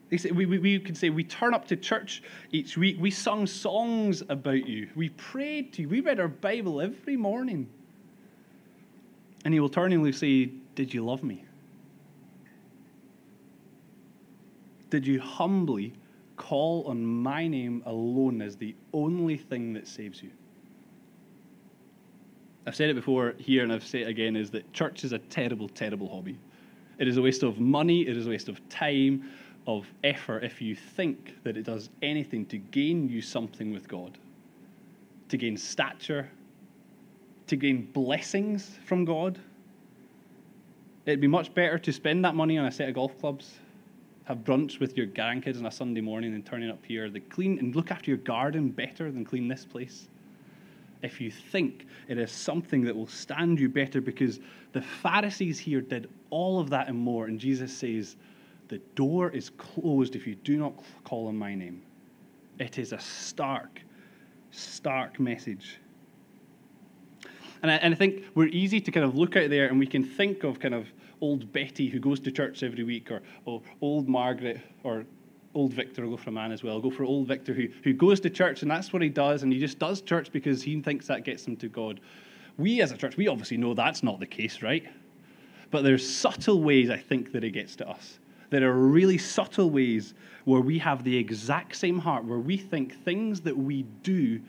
We, 0.10 0.48
we, 0.48 0.58
we 0.58 0.80
could 0.80 0.98
say, 0.98 1.12
We 1.12 1.24
turn 1.24 1.54
up 1.54 1.68
to 1.68 1.76
church 1.76 2.24
each 2.52 2.76
week. 2.76 2.98
We 3.00 3.12
sung 3.12 3.46
songs 3.46 4.24
about 4.30 4.68
you. 4.68 4.90
We 4.96 5.10
prayed 5.10 5.72
to 5.74 5.84
you. 5.84 5.90
We 5.90 6.02
read 6.02 6.20
our 6.20 6.28
Bible 6.28 6.82
every 6.82 7.16
morning. 7.16 7.70
And 9.46 9.54
he 9.54 9.60
will 9.60 9.70
turn 9.70 9.94
and 9.94 10.16
say, 10.16 10.46
Did 10.74 10.92
you 10.92 11.06
love 11.06 11.22
me? 11.22 11.46
Did 14.90 15.06
you 15.06 15.22
humbly 15.22 15.94
call 16.36 16.86
on 16.88 17.06
my 17.06 17.48
name 17.48 17.84
alone 17.86 18.42
as 18.42 18.56
the 18.56 18.76
only 18.92 19.38
thing 19.38 19.74
that 19.74 19.88
saves 19.88 20.24
you? 20.24 20.32
I've 22.66 22.76
said 22.76 22.90
it 22.90 22.96
before 22.96 23.36
here 23.38 23.64
and 23.64 23.72
I've 23.72 23.86
said 23.86 24.02
it 24.02 24.08
again 24.08 24.36
is 24.36 24.52
that 24.52 24.72
church 24.74 25.04
is 25.04 25.14
a 25.14 25.20
terrible, 25.20 25.70
terrible 25.70 26.10
hobby. 26.10 26.38
It 26.98 27.08
is 27.08 27.18
a 27.18 27.22
waste 27.22 27.44
of 27.44 27.60
money, 27.60 28.02
it 28.08 28.18
is 28.18 28.28
a 28.28 28.30
waste 28.30 28.50
of 28.50 28.68
time, 28.70 29.30
of 29.66 29.86
effort 30.04 30.44
if 30.44 30.62
you 30.62 30.76
think 30.76 31.36
that 31.44 31.56
it 31.56 31.64
does 31.64 31.90
anything 32.02 32.46
to 32.48 32.58
gain 32.58 33.08
you 33.08 33.22
something 33.22 33.74
with 33.74 33.88
God, 33.88 34.18
to 35.30 35.38
gain 35.38 35.56
stature, 35.56 36.30
to 37.48 37.56
gain 37.56 37.90
blessings 37.94 38.78
from 38.86 39.06
God. 39.06 39.40
It'd 41.06 41.22
be 41.22 41.28
much 41.28 41.54
better 41.54 41.80
to 41.80 41.94
spend 41.94 42.26
that 42.26 42.36
money 42.36 42.58
on 42.58 42.66
a 42.66 42.72
set 42.72 42.90
of 42.90 42.96
golf 42.96 43.18
clubs, 43.20 43.56
have 44.26 44.40
brunch 44.40 44.80
with 44.80 44.98
your 44.98 45.08
grandkids 45.08 45.58
on 45.58 45.66
a 45.66 45.72
Sunday 45.72 46.02
morning 46.02 46.34
and 46.36 46.46
turning 46.46 46.70
up 46.70 46.86
here, 46.86 47.10
the 47.10 47.20
clean 47.20 47.58
and 47.60 47.76
look 47.76 47.90
after 47.90 48.12
your 48.12 48.20
garden 48.20 48.70
better 48.70 49.12
than 49.12 49.24
clean 49.24 49.48
this 49.48 49.66
place 49.66 50.08
if 51.02 51.22
you 51.22 51.32
think 51.32 51.86
it 52.08 52.18
is 52.18 52.32
something 52.32 52.84
that 52.84 52.96
will 52.96 53.08
stand 53.08 53.60
you 53.60 53.70
better 53.70 54.02
because 54.02 54.40
the 54.74 54.82
Pharisees 54.82 55.58
here 55.60 55.82
did 55.82 56.10
all 56.30 56.60
of 56.60 56.70
that 56.70 56.88
and 56.88 56.98
more. 56.98 57.28
And 57.28 57.40
Jesus 57.40 57.76
says, 57.76 58.18
The 58.68 58.80
door 58.96 59.30
is 59.32 59.50
closed 59.52 60.16
if 60.16 60.28
you 60.28 60.36
do 60.36 60.58
not 60.58 60.74
call 61.04 61.28
on 61.28 61.38
my 61.38 61.56
name. 61.56 61.82
It 62.60 62.78
is 62.78 62.92
a 62.92 63.00
stark, 63.00 63.82
stark 64.52 65.20
message. 65.20 65.80
And 67.62 67.72
I, 67.72 67.76
and 67.76 67.94
I 67.94 67.98
think 67.98 68.26
we're 68.36 68.48
easy 68.48 68.82
to 68.82 68.92
kind 68.92 69.06
of 69.06 69.16
look 69.16 69.36
out 69.36 69.50
there 69.50 69.68
and 69.68 69.80
we 69.80 69.88
can 69.88 70.04
think 70.04 70.44
of 70.44 70.60
kind 70.60 70.74
of 70.74 70.88
old 71.22 71.52
Betty 71.52 71.90
who 71.90 72.00
goes 72.00 72.20
to 72.22 72.32
church 72.32 72.64
every 72.64 72.84
week 72.84 73.12
or, 73.12 73.22
or 73.46 73.62
old 73.82 74.08
Margaret 74.08 74.62
or 74.84 75.06
old 75.56 75.74
Victor 75.74 76.04
will 76.04 76.12
go 76.12 76.18
for 76.18 76.30
a 76.30 76.34
man 76.34 76.52
as 76.52 76.64
well. 76.64 76.80
Go 76.80 76.92
for 76.92 77.04
old 77.04 77.28
Victor 77.28 77.54
who, 77.54 77.68
who 77.84 77.94
goes 77.94 78.20
to 78.22 78.30
church 78.30 78.62
and 78.62 78.70
that's 78.70 78.94
what 78.94 79.02
he 79.02 79.10
does, 79.10 79.44
and 79.44 79.52
he 79.52 79.60
just 79.60 79.80
does 79.80 80.02
church 80.02 80.32
because 80.32 80.62
he 80.62 80.80
thinks 80.82 81.08
that 81.08 81.24
gets 81.24 81.48
him 81.48 81.56
to 81.58 81.68
God. 81.68 82.00
We 82.58 82.82
as 82.82 82.92
a 82.92 82.98
church, 82.98 83.18
we 83.18 83.28
obviously 83.28 83.58
know 83.58 83.74
that's 83.74 84.04
not 84.04 84.20
the 84.20 84.28
case, 84.28 84.62
right? 84.62 84.86
But 85.72 85.84
there's 85.84 86.08
subtle 86.08 86.62
ways 86.62 86.90
I 86.90 86.98
think 86.98 87.32
that 87.32 87.44
it 87.44 87.52
gets 87.52 87.76
to 87.78 87.90
us. 87.90 88.20
There 88.50 88.68
are 88.68 88.74
really 88.74 89.18
subtle 89.18 89.70
ways 89.70 90.14
where 90.46 90.62
we 90.62 90.80
have 90.80 91.04
the 91.04 91.16
exact 91.16 91.76
same 91.76 92.00
heart, 92.00 92.26
where 92.26 92.40
we 92.40 92.58
think 92.58 93.04
things 93.04 93.42
that 93.42 93.56
we 93.56 93.84
do 94.04 94.42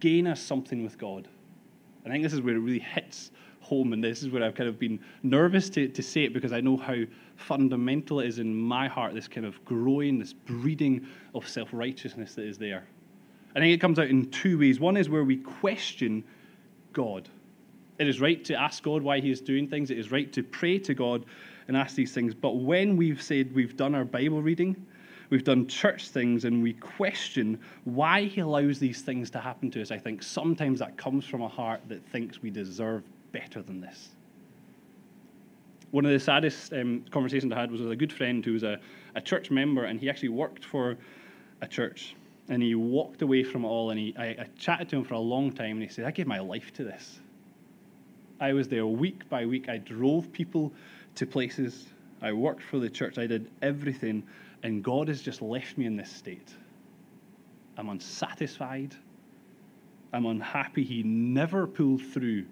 gain 0.00 0.26
us 0.26 0.40
something 0.40 0.82
with 0.82 0.98
God. 0.98 1.28
I 2.04 2.08
think 2.08 2.24
this 2.24 2.32
is 2.32 2.40
where 2.40 2.56
it 2.56 2.58
really 2.58 2.80
hits 2.80 3.30
home, 3.60 3.92
and 3.92 4.02
this 4.02 4.22
is 4.22 4.30
where 4.30 4.42
I've 4.42 4.54
kind 4.54 4.68
of 4.68 4.78
been 4.78 4.98
nervous 5.22 5.70
to, 5.70 5.86
to 5.86 6.02
say 6.02 6.24
it 6.24 6.32
because 6.32 6.52
I 6.52 6.60
know 6.60 6.76
how 6.76 6.96
fundamental 7.40 8.20
it 8.20 8.28
is 8.28 8.38
in 8.38 8.54
my 8.54 8.86
heart 8.86 9.14
this 9.14 9.28
kind 9.28 9.46
of 9.46 9.64
growing, 9.64 10.18
this 10.18 10.32
breeding 10.32 11.06
of 11.34 11.48
self 11.48 11.68
righteousness 11.72 12.34
that 12.34 12.46
is 12.46 12.58
there. 12.58 12.84
I 13.54 13.58
think 13.58 13.74
it 13.74 13.80
comes 13.80 13.98
out 13.98 14.08
in 14.08 14.30
two 14.30 14.58
ways. 14.58 14.78
One 14.78 14.96
is 14.96 15.08
where 15.08 15.24
we 15.24 15.38
question 15.38 16.22
God. 16.92 17.28
It 17.98 18.06
is 18.06 18.20
right 18.20 18.44
to 18.44 18.54
ask 18.54 18.82
God 18.82 19.02
why 19.02 19.20
He 19.20 19.30
is 19.30 19.40
doing 19.40 19.68
things, 19.68 19.90
it 19.90 19.98
is 19.98 20.10
right 20.10 20.32
to 20.32 20.42
pray 20.42 20.78
to 20.78 20.94
God 20.94 21.24
and 21.68 21.76
ask 21.76 21.94
these 21.94 22.12
things. 22.12 22.34
But 22.34 22.56
when 22.56 22.96
we've 22.96 23.20
said 23.20 23.54
we've 23.54 23.76
done 23.76 23.94
our 23.94 24.04
Bible 24.04 24.42
reading, 24.42 24.76
we've 25.28 25.44
done 25.44 25.66
church 25.66 26.08
things, 26.08 26.44
and 26.44 26.62
we 26.62 26.74
question 26.74 27.60
why 27.84 28.24
He 28.24 28.40
allows 28.40 28.78
these 28.78 29.02
things 29.02 29.30
to 29.30 29.38
happen 29.38 29.70
to 29.72 29.82
us, 29.82 29.90
I 29.90 29.98
think 29.98 30.22
sometimes 30.22 30.78
that 30.78 30.96
comes 30.96 31.24
from 31.24 31.42
a 31.42 31.48
heart 31.48 31.80
that 31.88 32.04
thinks 32.06 32.42
we 32.42 32.50
deserve 32.50 33.02
better 33.32 33.62
than 33.62 33.80
this. 33.80 34.10
One 35.90 36.04
of 36.06 36.12
the 36.12 36.20
saddest 36.20 36.72
um, 36.72 37.04
conversations 37.10 37.52
I 37.52 37.60
had 37.60 37.70
was 37.70 37.80
with 37.80 37.90
a 37.90 37.96
good 37.96 38.12
friend 38.12 38.44
who 38.44 38.52
was 38.52 38.62
a, 38.62 38.78
a 39.14 39.20
church 39.20 39.50
member, 39.50 39.84
and 39.84 39.98
he 39.98 40.08
actually 40.08 40.28
worked 40.28 40.64
for 40.64 40.96
a 41.60 41.66
church. 41.66 42.14
And 42.48 42.62
he 42.62 42.74
walked 42.74 43.22
away 43.22 43.42
from 43.44 43.64
it 43.64 43.68
all, 43.68 43.90
and 43.90 43.98
he, 43.98 44.14
I, 44.16 44.26
I 44.26 44.46
chatted 44.58 44.88
to 44.90 44.96
him 44.96 45.04
for 45.04 45.14
a 45.14 45.20
long 45.20 45.52
time, 45.52 45.72
and 45.72 45.82
he 45.82 45.88
said, 45.88 46.04
I 46.04 46.10
gave 46.10 46.26
my 46.26 46.40
life 46.40 46.72
to 46.74 46.84
this. 46.84 47.20
I 48.40 48.52
was 48.52 48.68
there 48.68 48.86
week 48.86 49.28
by 49.28 49.44
week. 49.46 49.68
I 49.68 49.78
drove 49.78 50.32
people 50.32 50.72
to 51.16 51.26
places. 51.26 51.86
I 52.22 52.32
worked 52.32 52.62
for 52.62 52.78
the 52.78 52.88
church. 52.88 53.18
I 53.18 53.26
did 53.26 53.50
everything. 53.60 54.22
And 54.62 54.82
God 54.82 55.08
has 55.08 55.20
just 55.20 55.42
left 55.42 55.76
me 55.76 55.86
in 55.86 55.96
this 55.96 56.10
state. 56.10 56.54
I'm 57.76 57.88
unsatisfied. 57.88 58.94
I'm 60.12 60.26
unhappy. 60.26 60.84
He 60.84 61.02
never 61.02 61.66
pulled 61.66 62.02
through. 62.02 62.46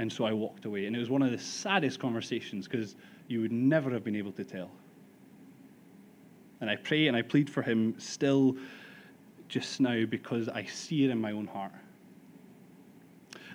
And 0.00 0.10
so 0.10 0.24
I 0.24 0.32
walked 0.32 0.64
away. 0.64 0.86
And 0.86 0.96
it 0.96 0.98
was 0.98 1.10
one 1.10 1.20
of 1.20 1.30
the 1.30 1.38
saddest 1.38 2.00
conversations 2.00 2.66
because 2.66 2.96
you 3.28 3.42
would 3.42 3.52
never 3.52 3.90
have 3.90 4.02
been 4.02 4.16
able 4.16 4.32
to 4.32 4.44
tell. 4.44 4.70
And 6.62 6.70
I 6.70 6.76
pray 6.76 7.06
and 7.06 7.14
I 7.14 7.20
plead 7.20 7.50
for 7.50 7.60
him 7.60 7.94
still 7.98 8.56
just 9.46 9.78
now 9.78 10.06
because 10.06 10.48
I 10.48 10.64
see 10.64 11.04
it 11.04 11.10
in 11.10 11.20
my 11.20 11.32
own 11.32 11.46
heart. 11.46 11.72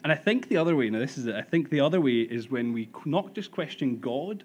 And 0.04 0.12
I 0.12 0.16
think 0.16 0.48
the 0.48 0.58
other 0.58 0.76
way, 0.76 0.88
now 0.92 1.00
this 1.00 1.18
is 1.18 1.26
it, 1.26 1.34
I 1.34 1.42
think 1.42 1.72
the 1.72 1.80
other 1.80 2.00
way 2.00 2.20
is 2.22 2.52
when 2.52 2.74
we 2.74 2.90
not 3.06 3.34
just 3.34 3.52
question 3.52 3.98
God, 3.98 4.44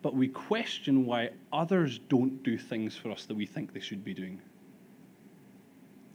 but 0.00 0.14
we 0.14 0.28
question 0.28 1.04
why 1.04 1.30
others 1.52 1.98
don't 2.08 2.40
do 2.44 2.56
things 2.56 2.96
for 2.96 3.10
us 3.10 3.24
that 3.24 3.34
we 3.34 3.46
think 3.46 3.72
they 3.72 3.80
should 3.80 4.04
be 4.04 4.14
doing. 4.14 4.40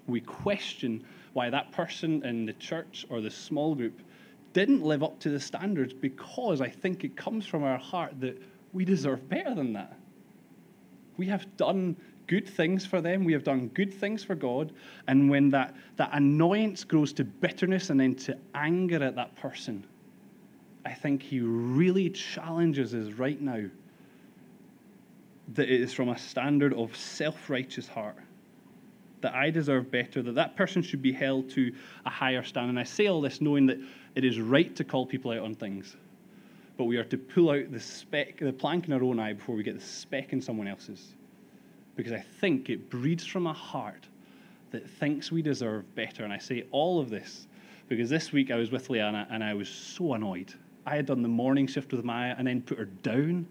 We 0.08 0.22
question 0.22 1.04
why 1.34 1.50
that 1.50 1.74
person 1.74 2.24
in 2.24 2.46
the 2.46 2.54
church 2.54 3.06
or 3.10 3.20
the 3.20 3.30
small 3.30 3.76
group 3.76 4.00
didn't 4.58 4.84
live 4.84 5.04
up 5.04 5.20
to 5.20 5.30
the 5.30 5.40
standards 5.40 5.94
because 5.94 6.62
I 6.62 6.70
think 6.70 7.04
it 7.04 7.16
comes 7.16 7.46
from 7.46 7.64
our 7.64 7.78
heart 7.78 8.20
that 8.22 8.42
we 8.74 8.86
deserve 8.86 9.30
better 9.30 9.54
than 9.54 9.74
that. 9.74 9.98
We 11.18 11.28
have 11.28 11.56
done 11.58 11.96
good 12.26 12.48
things 12.48 12.86
for 12.86 13.00
them, 13.00 13.24
we 13.24 13.34
have 13.34 13.44
done 13.44 13.68
good 13.70 13.94
things 13.94 14.24
for 14.24 14.36
God, 14.36 14.74
and 15.08 15.30
when 15.30 15.50
that, 15.52 15.76
that 15.96 16.10
annoyance 16.14 16.84
grows 16.84 17.14
to 17.14 17.24
bitterness 17.24 17.90
and 17.92 18.00
then 18.00 18.16
to 18.16 18.38
anger 18.56 19.02
at 19.04 19.16
that 19.16 19.36
person, 19.36 19.86
I 20.86 20.94
think 20.94 21.22
he 21.22 21.40
really 21.40 22.10
challenges 22.10 22.94
us 22.94 23.14
right 23.14 23.40
now 23.40 23.64
that 25.54 25.70
it 25.70 25.82
is 25.82 25.94
from 25.94 26.10
a 26.10 26.18
standard 26.18 26.74
of 26.74 26.96
self 26.96 27.50
righteous 27.50 27.88
heart. 27.88 28.18
That 29.22 29.34
I 29.34 29.50
deserve 29.50 29.90
better, 29.90 30.22
that 30.22 30.36
that 30.36 30.56
person 30.56 30.82
should 30.82 31.02
be 31.02 31.12
held 31.12 31.50
to 31.52 31.74
a 32.06 32.10
higher 32.10 32.44
standard. 32.44 32.70
And 32.70 32.80
I 32.80 32.84
say 32.84 33.08
all 33.08 33.20
this 33.20 33.42
knowing 33.42 33.66
that 33.66 33.80
it 34.18 34.26
is 34.26 34.40
right 34.40 34.76
to 34.76 34.84
call 34.84 35.06
people 35.06 35.30
out 35.30 35.44
on 35.44 35.54
things, 35.54 35.96
but 36.76 36.86
we 36.86 36.98
are 36.98 37.04
to 37.04 37.18
pull 37.20 37.52
out 37.52 37.72
the 37.72 37.80
speck, 37.80 38.40
the 38.40 38.52
plank 38.52 38.88
in 38.88 38.94
our 38.94 39.04
own 39.04 39.20
eye 39.20 39.34
before 39.34 39.56
we 39.56 39.62
get 39.62 39.80
the 39.80 39.86
speck 39.86 40.34
in 40.34 40.42
someone 40.42 40.68
else's 40.68 41.14
because 41.96 42.14
I 42.14 42.24
think 42.40 42.72
it 42.72 42.90
breeds 42.90 43.28
from 43.28 43.46
a 43.46 43.54
heart 43.54 44.08
that 44.72 44.90
thinks 44.90 45.32
we 45.32 45.44
deserve 45.44 45.94
better. 45.94 46.24
And 46.24 46.34
I 46.34 46.40
say 46.40 46.66
all 46.72 47.00
of 47.00 47.12
this 47.12 47.48
because 47.90 48.10
this 48.10 48.32
week 48.32 48.50
I 48.50 48.56
was 48.56 48.72
with 48.72 48.90
Leanna 48.90 49.28
and 49.30 49.44
I 49.44 49.54
was 49.54 49.70
so 49.70 50.14
annoyed. 50.14 50.52
I 50.88 50.96
had 50.96 51.06
done 51.06 51.22
the 51.22 51.28
morning 51.28 51.68
shift 51.68 51.92
with 51.92 52.04
Maya 52.04 52.34
and 52.40 52.48
then 52.48 52.64
put 52.64 52.80
her 52.80 52.86
down. 52.86 53.46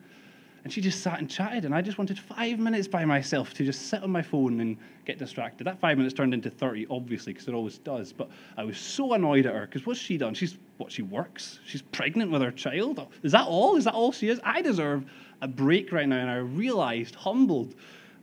And 0.66 0.72
she 0.72 0.80
just 0.80 1.00
sat 1.00 1.20
and 1.20 1.30
chatted, 1.30 1.64
and 1.64 1.72
I 1.72 1.80
just 1.80 1.96
wanted 1.96 2.18
five 2.18 2.58
minutes 2.58 2.88
by 2.88 3.04
myself 3.04 3.54
to 3.54 3.64
just 3.64 3.82
sit 3.82 4.02
on 4.02 4.10
my 4.10 4.20
phone 4.20 4.58
and 4.58 4.76
get 5.04 5.16
distracted. 5.16 5.64
That 5.64 5.78
five 5.78 5.96
minutes 5.96 6.12
turned 6.12 6.34
into 6.34 6.50
30, 6.50 6.88
obviously, 6.90 7.32
because 7.32 7.46
it 7.46 7.54
always 7.54 7.78
does. 7.78 8.12
But 8.12 8.28
I 8.56 8.64
was 8.64 8.76
so 8.76 9.12
annoyed 9.12 9.46
at 9.46 9.54
her 9.54 9.66
because 9.66 9.86
what's 9.86 10.00
she 10.00 10.18
done? 10.18 10.34
She's 10.34 10.58
what 10.78 10.90
she 10.90 11.02
works. 11.02 11.60
She's 11.64 11.82
pregnant 11.82 12.32
with 12.32 12.42
her 12.42 12.50
child. 12.50 13.06
Is 13.22 13.30
that 13.30 13.46
all? 13.46 13.76
Is 13.76 13.84
that 13.84 13.94
all 13.94 14.10
she 14.10 14.28
is? 14.28 14.40
I 14.42 14.60
deserve 14.60 15.04
a 15.40 15.46
break 15.46 15.92
right 15.92 16.08
now, 16.08 16.18
and 16.18 16.28
I 16.28 16.38
realized, 16.38 17.14
humbled, 17.14 17.76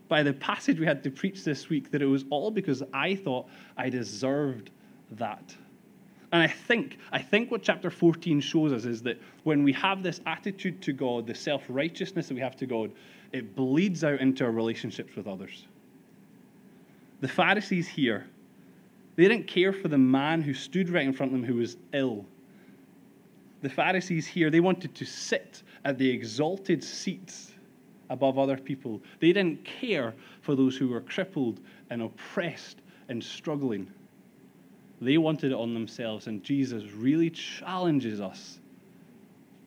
by 0.09 0.21
the 0.21 0.33
passage 0.33 0.81
we 0.81 0.85
had 0.85 1.01
to 1.03 1.11
preach 1.11 1.45
this 1.45 1.69
week 1.69 1.91
that 1.91 2.01
it 2.01 2.07
was 2.07 2.25
all 2.29 2.51
because 2.51 2.83
I 2.93 3.15
thought 3.15 3.47
I 3.77 3.87
deserved 3.87 4.69
that. 5.11 5.55
And 6.33 6.41
I 6.41 6.47
think, 6.47 6.97
I 7.11 7.21
think 7.21 7.51
what 7.51 7.61
chapter 7.61 7.91
14 7.91 8.41
shows 8.41 8.73
us 8.73 8.85
is 8.85 9.03
that 9.03 9.21
when 9.43 9.63
we 9.63 9.71
have 9.73 10.01
this 10.01 10.19
attitude 10.25 10.81
to 10.81 10.91
God, 10.91 11.27
the 11.27 11.35
self 11.35 11.61
righteousness 11.69 12.27
that 12.27 12.33
we 12.33 12.39
have 12.41 12.57
to 12.57 12.65
God, 12.65 12.91
it 13.31 13.55
bleeds 13.55 14.03
out 14.03 14.19
into 14.19 14.43
our 14.43 14.51
relationships 14.51 15.15
with 15.15 15.27
others. 15.27 15.67
The 17.21 17.27
Pharisees 17.27 17.87
here, 17.87 18.25
they 19.15 19.27
didn't 19.27 19.45
care 19.45 19.71
for 19.71 19.89
the 19.89 19.97
man 19.97 20.41
who 20.41 20.55
stood 20.55 20.89
right 20.89 21.05
in 21.05 21.13
front 21.13 21.31
of 21.31 21.39
them 21.39 21.47
who 21.47 21.59
was 21.59 21.77
ill. 21.93 22.25
The 23.61 23.69
Pharisees 23.69 24.25
here, 24.25 24.49
they 24.49 24.59
wanted 24.59 24.95
to 24.95 25.05
sit 25.05 25.61
at 25.85 25.99
the 25.99 26.09
exalted 26.09 26.83
seats 26.83 27.53
above 28.09 28.39
other 28.39 28.57
people. 28.57 29.03
They 29.19 29.33
didn't 29.33 29.63
care 29.63 30.15
for 30.41 30.55
those 30.55 30.75
who 30.77 30.87
were 30.87 31.01
crippled 31.01 31.59
and 31.91 32.01
oppressed 32.01 32.77
and 33.07 33.23
struggling. 33.23 33.87
They 35.03 35.17
wanted 35.17 35.51
it 35.51 35.55
on 35.55 35.73
themselves, 35.73 36.27
and 36.27 36.43
Jesus 36.43 36.83
really 36.91 37.29
challenges 37.29 38.21
us, 38.21 38.59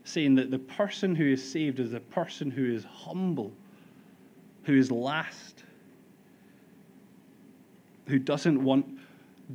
saying 0.05 0.35
that 0.37 0.51
the 0.51 0.59
person 0.59 1.15
who 1.15 1.27
is 1.27 1.53
saved 1.53 1.79
is 1.79 1.91
the 1.91 2.01
person 2.01 2.51
who 2.51 2.73
is 2.73 2.85
humble, 2.85 3.53
who 4.65 4.75
is 4.77 4.91
last, 4.91 5.63
who 8.07 8.19
doesn't 8.19 8.63
want 8.63 8.87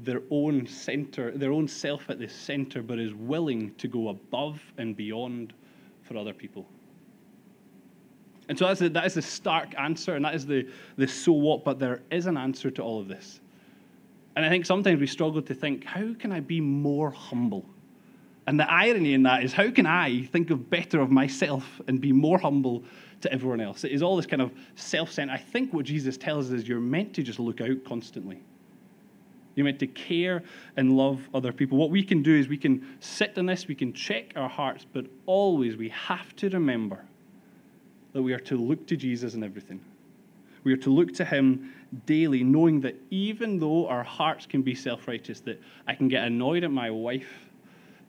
their 0.03 0.21
own 0.29 0.67
center, 0.67 1.31
their 1.31 1.51
own 1.51 1.67
self 1.67 2.09
at 2.09 2.19
the 2.19 2.27
center, 2.27 2.81
but 2.81 2.99
is 2.99 3.13
willing 3.13 3.73
to 3.75 3.87
go 3.87 4.09
above 4.09 4.61
and 4.77 4.95
beyond 4.95 5.53
for 6.03 6.15
other 6.15 6.33
people. 6.33 6.65
And 8.49 8.57
so 8.57 8.67
that's 8.67 8.79
the, 8.79 8.89
that 8.89 9.05
is 9.05 9.15
the 9.15 9.21
stark 9.21 9.73
answer, 9.77 10.15
and 10.15 10.25
that 10.25 10.35
is 10.35 10.45
the, 10.45 10.67
the 10.97 11.07
so 11.07 11.31
what, 11.31 11.63
but 11.63 11.79
there 11.79 12.01
is 12.11 12.25
an 12.25 12.37
answer 12.37 12.69
to 12.71 12.81
all 12.81 12.99
of 12.99 13.07
this. 13.07 13.40
And 14.35 14.45
I 14.45 14.49
think 14.49 14.65
sometimes 14.65 14.99
we 14.99 15.07
struggle 15.07 15.41
to 15.41 15.53
think, 15.53 15.83
how 15.83 16.13
can 16.13 16.31
I 16.31 16.39
be 16.39 16.61
more 16.61 17.11
humble? 17.11 17.65
And 18.47 18.59
the 18.59 18.71
irony 18.71 19.13
in 19.13 19.23
that 19.23 19.43
is, 19.43 19.53
how 19.53 19.69
can 19.71 19.85
I 19.85 20.23
think 20.23 20.49
of 20.49 20.69
better 20.69 20.99
of 20.99 21.11
myself 21.11 21.81
and 21.87 22.01
be 22.01 22.11
more 22.11 22.39
humble 22.39 22.83
to 23.21 23.31
everyone 23.31 23.61
else? 23.61 23.83
It 23.83 23.91
is 23.91 24.01
all 24.01 24.15
this 24.15 24.25
kind 24.25 24.41
of 24.41 24.51
self 24.75 25.11
centered. 25.11 25.33
I 25.33 25.37
think 25.37 25.73
what 25.73 25.85
Jesus 25.85 26.17
tells 26.17 26.47
us 26.47 26.61
is 26.61 26.67
you're 26.67 26.79
meant 26.79 27.13
to 27.15 27.23
just 27.23 27.39
look 27.39 27.61
out 27.61 27.83
constantly. 27.85 28.41
You're 29.55 29.65
meant 29.65 29.79
to 29.79 29.87
care 29.87 30.43
and 30.77 30.95
love 30.95 31.27
other 31.33 31.51
people. 31.51 31.77
What 31.77 31.89
we 31.91 32.03
can 32.03 32.23
do 32.23 32.35
is 32.35 32.47
we 32.47 32.57
can 32.57 32.97
sit 32.99 33.37
in 33.37 33.45
this, 33.45 33.67
we 33.67 33.75
can 33.75 33.93
check 33.93 34.31
our 34.35 34.49
hearts, 34.49 34.85
but 34.91 35.05
always 35.25 35.75
we 35.75 35.89
have 35.89 36.35
to 36.37 36.49
remember 36.49 37.03
that 38.13 38.21
we 38.21 38.33
are 38.33 38.39
to 38.39 38.55
look 38.55 38.87
to 38.87 38.95
Jesus 38.95 39.33
in 39.33 39.43
everything. 39.43 39.81
We 40.63 40.73
are 40.73 40.77
to 40.77 40.89
look 40.89 41.13
to 41.15 41.25
him 41.25 41.73
daily, 42.05 42.43
knowing 42.43 42.81
that 42.81 42.95
even 43.09 43.59
though 43.59 43.87
our 43.87 44.03
hearts 44.03 44.45
can 44.45 44.61
be 44.61 44.75
self 44.75 45.07
righteous, 45.07 45.39
that 45.41 45.61
I 45.87 45.95
can 45.95 46.07
get 46.07 46.25
annoyed 46.25 46.63
at 46.63 46.71
my 46.71 46.89
wife 46.89 47.29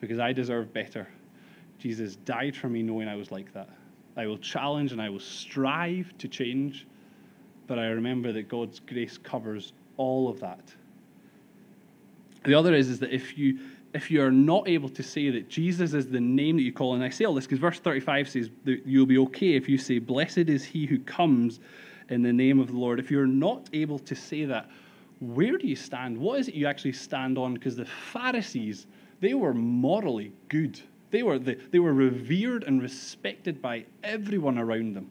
because 0.00 0.18
I 0.18 0.32
deserve 0.32 0.72
better. 0.72 1.08
Jesus 1.78 2.16
died 2.16 2.56
for 2.56 2.68
me 2.68 2.82
knowing 2.82 3.08
I 3.08 3.16
was 3.16 3.30
like 3.30 3.52
that. 3.54 3.68
I 4.16 4.26
will 4.26 4.38
challenge 4.38 4.92
and 4.92 5.00
I 5.00 5.08
will 5.08 5.20
strive 5.20 6.12
to 6.18 6.28
change, 6.28 6.86
but 7.66 7.78
I 7.78 7.86
remember 7.86 8.32
that 8.32 8.48
God's 8.48 8.80
grace 8.80 9.18
covers 9.18 9.72
all 9.96 10.28
of 10.28 10.38
that. 10.40 10.72
The 12.44 12.54
other 12.54 12.74
is, 12.74 12.88
is 12.88 12.98
that 13.00 13.12
if 13.12 13.38
you 13.38 13.58
if 13.94 14.10
you 14.10 14.22
are 14.22 14.30
not 14.30 14.68
able 14.68 14.88
to 14.88 15.02
say 15.02 15.28
that 15.30 15.50
Jesus 15.50 15.92
is 15.92 16.08
the 16.08 16.20
name 16.20 16.56
that 16.56 16.62
you 16.62 16.72
call, 16.72 16.94
and 16.94 17.04
I 17.04 17.10
say 17.10 17.26
all 17.26 17.34
this 17.34 17.44
because 17.44 17.58
verse 17.58 17.78
35 17.78 18.28
says 18.28 18.50
that 18.64 18.86
you'll 18.86 19.06
be 19.06 19.18
okay 19.18 19.54
if 19.54 19.68
you 19.68 19.76
say, 19.76 19.98
Blessed 19.98 20.38
is 20.38 20.64
he 20.64 20.86
who 20.86 20.98
comes 21.00 21.60
in 22.08 22.22
the 22.22 22.32
name 22.32 22.58
of 22.58 22.68
the 22.68 22.76
Lord. 22.76 22.98
If 22.98 23.10
you're 23.10 23.26
not 23.26 23.68
able 23.72 23.98
to 24.00 24.14
say 24.14 24.44
that, 24.44 24.68
where 25.20 25.56
do 25.56 25.66
you 25.66 25.76
stand? 25.76 26.18
What 26.18 26.40
is 26.40 26.48
it 26.48 26.54
you 26.54 26.66
actually 26.66 26.92
stand 26.92 27.38
on? 27.38 27.54
Because 27.54 27.76
the 27.76 27.84
Pharisees, 27.84 28.86
they 29.20 29.34
were 29.34 29.54
morally 29.54 30.32
good. 30.48 30.80
They 31.10 31.22
were, 31.22 31.38
the, 31.38 31.58
they 31.70 31.78
were 31.78 31.92
revered 31.92 32.64
and 32.64 32.82
respected 32.82 33.62
by 33.62 33.84
everyone 34.02 34.58
around 34.58 34.94
them. 34.94 35.10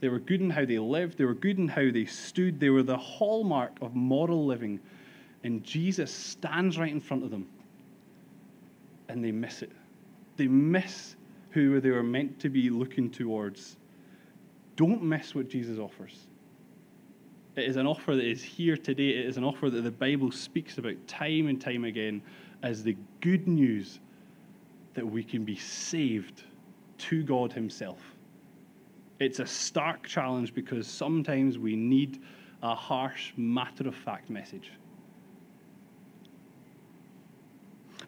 They 0.00 0.08
were 0.08 0.18
good 0.18 0.40
in 0.40 0.50
how 0.50 0.66
they 0.66 0.78
lived, 0.78 1.16
they 1.16 1.24
were 1.24 1.34
good 1.34 1.58
in 1.58 1.68
how 1.68 1.90
they 1.90 2.04
stood, 2.04 2.60
they 2.60 2.68
were 2.68 2.82
the 2.82 2.98
hallmark 2.98 3.78
of 3.80 3.94
moral 3.94 4.44
living 4.44 4.78
and 5.46 5.62
Jesus 5.62 6.12
stands 6.12 6.76
right 6.76 6.90
in 6.90 7.00
front 7.00 7.22
of 7.22 7.30
them. 7.30 7.46
And 9.08 9.24
they 9.24 9.30
miss 9.30 9.62
it. 9.62 9.70
They 10.36 10.48
miss 10.48 11.14
who 11.50 11.80
they 11.80 11.90
were 11.90 12.02
meant 12.02 12.40
to 12.40 12.48
be 12.48 12.68
looking 12.68 13.08
towards. 13.08 13.76
Don't 14.76 15.02
miss 15.02 15.34
what 15.34 15.48
Jesus 15.48 15.78
offers. 15.78 16.26
It 17.56 17.64
is 17.64 17.76
an 17.76 17.86
offer 17.86 18.14
that 18.14 18.24
is 18.24 18.42
here 18.42 18.76
today. 18.76 19.08
It 19.08 19.26
is 19.26 19.38
an 19.38 19.44
offer 19.44 19.70
that 19.70 19.80
the 19.80 19.90
Bible 19.90 20.30
speaks 20.30 20.76
about 20.76 20.94
time 21.08 21.48
and 21.48 21.58
time 21.58 21.84
again 21.84 22.20
as 22.62 22.82
the 22.82 22.96
good 23.22 23.48
news 23.48 24.00
that 24.92 25.06
we 25.06 25.24
can 25.24 25.44
be 25.44 25.56
saved 25.56 26.42
to 26.98 27.22
God 27.22 27.52
Himself. 27.52 28.00
It's 29.18 29.40
a 29.40 29.46
stark 29.46 30.06
challenge 30.06 30.54
because 30.54 30.86
sometimes 30.86 31.58
we 31.58 31.74
need 31.76 32.20
a 32.62 32.74
harsh, 32.74 33.32
matter 33.36 33.88
of 33.88 33.94
fact 33.94 34.28
message. 34.28 34.72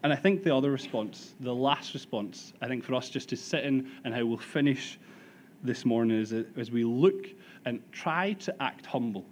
And 0.02 0.12
I 0.12 0.16
think 0.16 0.44
the 0.44 0.54
other 0.54 0.70
response, 0.70 1.34
the 1.40 1.54
last 1.54 1.94
response, 1.94 2.52
I 2.60 2.68
think 2.68 2.84
for 2.84 2.94
us 2.94 3.08
just 3.08 3.30
to 3.30 3.36
sit 3.36 3.64
in 3.64 3.90
and 4.04 4.14
how 4.14 4.24
we'll 4.26 4.36
finish 4.36 4.98
this 5.62 5.84
morning 5.84 6.20
is 6.20 6.32
as 6.56 6.70
we 6.70 6.84
look 6.84 7.26
and 7.64 7.80
try 7.92 8.32
to 8.34 8.62
act 8.62 8.86
humble. 8.86 9.24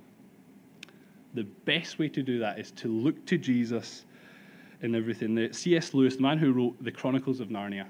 The 1.35 1.45
best 1.45 1.99
way 1.99 2.09
to 2.09 2.23
do 2.23 2.39
that 2.39 2.59
is 2.59 2.71
to 2.73 2.89
look 2.89 3.25
to 3.27 3.39
Jesus 3.39 4.05
in 4.83 4.95
everything. 4.95 5.35
The 5.35 5.53
C.S. 5.53 5.95
Lewis, 5.95 6.17
the 6.17 6.23
man 6.23 6.39
who 6.39 6.53
wrote 6.53 6.83
the 6.83 6.91
Chronicles 6.91 7.41
of 7.41 7.49
Narnia, 7.49 7.87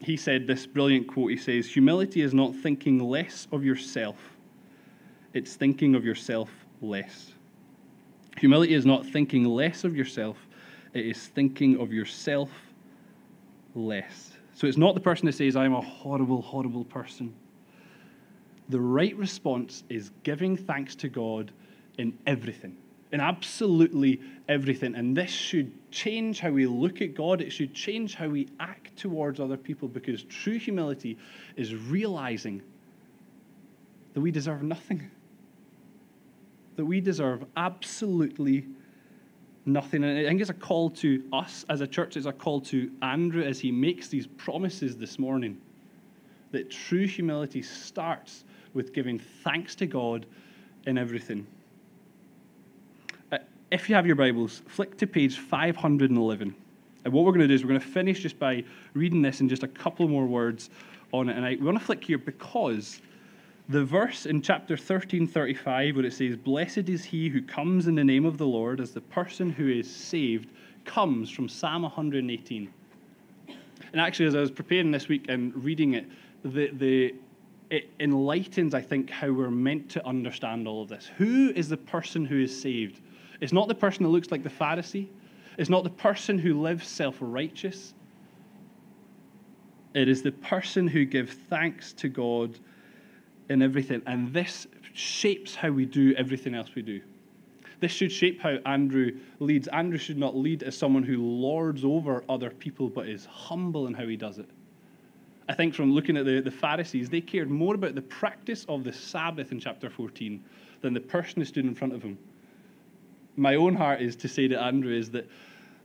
he 0.00 0.16
said 0.16 0.46
this 0.46 0.66
brilliant 0.66 1.08
quote. 1.08 1.30
He 1.30 1.36
says, 1.36 1.66
Humility 1.66 2.22
is 2.22 2.32
not 2.32 2.54
thinking 2.54 2.98
less 2.98 3.46
of 3.52 3.64
yourself, 3.64 4.16
it's 5.34 5.54
thinking 5.54 5.94
of 5.94 6.04
yourself 6.04 6.50
less. 6.80 7.32
Humility 8.38 8.74
is 8.74 8.86
not 8.86 9.04
thinking 9.04 9.44
less 9.44 9.84
of 9.84 9.96
yourself, 9.96 10.36
it 10.94 11.04
is 11.04 11.26
thinking 11.26 11.80
of 11.80 11.92
yourself 11.92 12.50
less. 13.74 14.32
So 14.54 14.66
it's 14.66 14.76
not 14.76 14.94
the 14.94 15.00
person 15.00 15.26
that 15.26 15.34
says, 15.34 15.56
I'm 15.56 15.74
a 15.74 15.80
horrible, 15.80 16.42
horrible 16.42 16.84
person. 16.84 17.34
The 18.68 18.80
right 18.80 19.16
response 19.16 19.84
is 19.88 20.10
giving 20.22 20.56
thanks 20.56 20.94
to 20.96 21.08
God 21.08 21.52
in 21.96 22.16
everything, 22.26 22.76
in 23.12 23.20
absolutely 23.20 24.20
everything. 24.48 24.94
And 24.94 25.16
this 25.16 25.30
should 25.30 25.72
change 25.90 26.40
how 26.40 26.50
we 26.50 26.66
look 26.66 27.00
at 27.00 27.14
God, 27.14 27.40
it 27.40 27.50
should 27.50 27.74
change 27.74 28.14
how 28.14 28.28
we 28.28 28.48
act 28.60 28.96
towards 28.96 29.40
other 29.40 29.56
people 29.56 29.88
because 29.88 30.22
true 30.24 30.58
humility 30.58 31.16
is 31.56 31.74
realizing 31.74 32.62
that 34.14 34.20
we 34.20 34.30
deserve 34.30 34.62
nothing, 34.62 35.10
that 36.76 36.84
we 36.84 37.00
deserve 37.00 37.44
absolutely 37.56 38.66
nothing. 39.64 40.04
And 40.04 40.18
I 40.18 40.28
think 40.28 40.40
it's 40.40 40.50
a 40.50 40.54
call 40.54 40.90
to 40.90 41.22
us 41.32 41.64
as 41.68 41.80
a 41.80 41.86
church, 41.86 42.16
it's 42.16 42.26
a 42.26 42.32
call 42.32 42.60
to 42.62 42.90
Andrew 43.02 43.42
as 43.42 43.60
he 43.60 43.72
makes 43.72 44.08
these 44.08 44.26
promises 44.26 44.96
this 44.96 45.18
morning 45.18 45.58
that 46.50 46.70
true 46.70 47.06
humility 47.06 47.62
starts 47.62 48.44
with 48.78 48.94
giving 48.94 49.18
thanks 49.18 49.74
to 49.74 49.86
God 49.86 50.24
in 50.86 50.96
everything. 50.96 51.44
Uh, 53.32 53.38
if 53.72 53.88
you 53.88 53.96
have 53.96 54.06
your 54.06 54.14
Bibles, 54.14 54.62
flick 54.68 54.96
to 54.98 55.06
page 55.06 55.36
511. 55.36 56.54
And 57.04 57.12
what 57.12 57.24
we're 57.24 57.32
going 57.32 57.40
to 57.40 57.48
do 57.48 57.54
is 57.54 57.64
we're 57.64 57.70
going 57.70 57.80
to 57.80 57.86
finish 57.86 58.20
just 58.20 58.38
by 58.38 58.62
reading 58.94 59.20
this 59.20 59.40
in 59.40 59.48
just 59.48 59.64
a 59.64 59.68
couple 59.68 60.06
more 60.06 60.26
words 60.26 60.70
on 61.10 61.28
it. 61.28 61.36
And 61.36 61.44
I, 61.44 61.56
we 61.56 61.66
want 61.66 61.76
to 61.76 61.84
flick 61.84 62.04
here 62.04 62.18
because 62.18 63.00
the 63.68 63.84
verse 63.84 64.26
in 64.26 64.40
chapter 64.40 64.74
1335 64.74 65.96
where 65.96 66.04
it 66.04 66.12
says, 66.12 66.36
Blessed 66.36 66.88
is 66.88 67.02
he 67.02 67.28
who 67.28 67.42
comes 67.42 67.88
in 67.88 67.96
the 67.96 68.04
name 68.04 68.24
of 68.24 68.38
the 68.38 68.46
Lord, 68.46 68.80
as 68.80 68.92
the 68.92 69.00
person 69.00 69.50
who 69.50 69.68
is 69.68 69.92
saved, 69.92 70.50
comes 70.84 71.30
from 71.30 71.48
Psalm 71.48 71.82
118. 71.82 72.72
And 73.92 74.00
actually, 74.00 74.26
as 74.26 74.36
I 74.36 74.40
was 74.40 74.52
preparing 74.52 74.92
this 74.92 75.08
week 75.08 75.24
and 75.28 75.52
reading 75.64 75.94
it, 75.94 76.06
the, 76.44 76.70
the 76.74 77.14
it 77.70 77.90
enlightens, 78.00 78.74
I 78.74 78.80
think, 78.80 79.10
how 79.10 79.30
we're 79.30 79.50
meant 79.50 79.90
to 79.90 80.06
understand 80.06 80.66
all 80.66 80.82
of 80.82 80.88
this. 80.88 81.10
Who 81.18 81.52
is 81.54 81.68
the 81.68 81.76
person 81.76 82.24
who 82.24 82.40
is 82.40 82.58
saved? 82.60 83.00
It's 83.40 83.52
not 83.52 83.68
the 83.68 83.74
person 83.74 84.02
that 84.04 84.08
looks 84.08 84.30
like 84.30 84.42
the 84.42 84.48
Pharisee, 84.48 85.08
it's 85.58 85.70
not 85.70 85.84
the 85.84 85.90
person 85.90 86.38
who 86.38 86.60
lives 86.60 86.86
self 86.86 87.16
righteous. 87.20 87.94
It 89.94 90.08
is 90.08 90.22
the 90.22 90.32
person 90.32 90.86
who 90.86 91.04
gives 91.04 91.34
thanks 91.34 91.92
to 91.94 92.08
God 92.08 92.58
in 93.48 93.62
everything. 93.62 94.02
And 94.06 94.32
this 94.32 94.66
shapes 94.92 95.54
how 95.54 95.70
we 95.70 95.86
do 95.86 96.14
everything 96.14 96.54
else 96.54 96.74
we 96.74 96.82
do. 96.82 97.00
This 97.80 97.92
should 97.92 98.12
shape 98.12 98.40
how 98.40 98.58
Andrew 98.66 99.18
leads. 99.40 99.66
Andrew 99.68 99.98
should 99.98 100.18
not 100.18 100.36
lead 100.36 100.62
as 100.62 100.76
someone 100.76 101.02
who 101.02 101.22
lords 101.22 101.84
over 101.84 102.24
other 102.28 102.50
people, 102.50 102.88
but 102.88 103.08
is 103.08 103.24
humble 103.26 103.86
in 103.86 103.94
how 103.94 104.06
he 104.06 104.16
does 104.16 104.38
it. 104.38 104.48
I 105.48 105.54
think 105.54 105.74
from 105.74 105.92
looking 105.92 106.16
at 106.16 106.26
the, 106.26 106.40
the 106.40 106.50
Pharisees, 106.50 107.08
they 107.08 107.22
cared 107.22 107.50
more 107.50 107.74
about 107.74 107.94
the 107.94 108.02
practice 108.02 108.66
of 108.68 108.84
the 108.84 108.92
Sabbath 108.92 109.50
in 109.50 109.58
chapter 109.58 109.88
14 109.88 110.44
than 110.82 110.92
the 110.92 111.00
person 111.00 111.40
who 111.40 111.44
stood 111.46 111.64
in 111.64 111.74
front 111.74 111.94
of 111.94 112.02
him. 112.02 112.18
My 113.36 113.54
own 113.54 113.74
heart 113.74 114.02
is 114.02 114.14
to 114.16 114.28
say 114.28 114.48
to 114.48 114.60
Andrew 114.60 114.92
is 114.92 115.10
that 115.12 115.28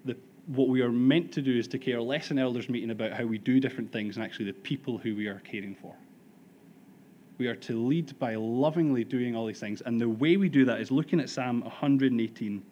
the, 0.03 0.17
what 0.47 0.67
we 0.67 0.81
are 0.81 0.91
meant 0.91 1.31
to 1.33 1.41
do 1.41 1.57
is 1.57 1.67
to 1.69 1.77
care 1.77 2.01
less 2.01 2.29
in 2.29 2.39
elders' 2.39 2.67
meeting 2.67 2.91
about 2.91 3.13
how 3.13 3.25
we 3.25 3.37
do 3.37 3.59
different 3.59 3.91
things 3.91 4.17
and 4.17 4.25
actually 4.25 4.45
the 4.45 4.53
people 4.53 4.97
who 4.97 5.15
we 5.15 5.27
are 5.27 5.39
caring 5.39 5.75
for. 5.75 5.95
We 7.37 7.47
are 7.47 7.55
to 7.55 7.87
lead 7.87 8.17
by 8.19 8.35
lovingly 8.35 9.03
doing 9.03 9.35
all 9.35 9.45
these 9.45 9.59
things. 9.59 9.81
And 9.81 9.99
the 9.99 10.09
way 10.09 10.35
we 10.35 10.49
do 10.49 10.65
that 10.65 10.81
is 10.81 10.91
looking 10.91 11.19
at 11.19 11.29
Psalm 11.29 11.61
118 11.61 12.63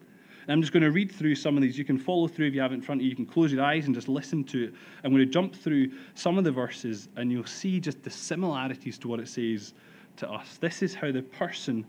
and 0.42 0.52
I'm 0.52 0.62
just 0.62 0.74
going 0.74 0.84
to 0.84 0.92
read 0.92 1.12
through 1.12 1.36
some 1.36 1.56
of 1.56 1.62
these. 1.62 1.78
You 1.78 1.86
can 1.86 1.98
follow 1.98 2.28
through 2.28 2.48
if 2.48 2.54
you 2.54 2.62
have 2.62 2.72
it 2.72 2.76
in 2.76 2.82
front 2.82 3.02
of 3.02 3.04
you. 3.04 3.10
You 3.10 3.16
can 3.16 3.26
close 3.26 3.52
your 3.52 3.64
eyes 3.64 3.86
and 3.86 3.94
just 3.94 4.08
listen 4.08 4.44
to 4.46 4.66
it. 4.66 4.74
I'm 5.04 5.12
going 5.12 5.26
to 5.26 5.32
jump 5.32 5.56
through 5.56 5.92
some 6.16 6.38
of 6.38 6.44
the 6.44 6.52
verses, 6.52 7.10
and 7.16 7.32
you'll 7.32 7.46
see 7.46 7.80
just 7.80 8.02
the 8.04 8.10
similarities 8.10 8.98
to 9.00 9.08
what 9.08 9.20
it 9.20 9.28
says 9.28 9.74
to 10.18 10.30
us. 10.30 10.58
This 10.60 10.82
is 10.82 10.96
how 10.96 11.12
the 11.12 11.22
person 11.22 11.86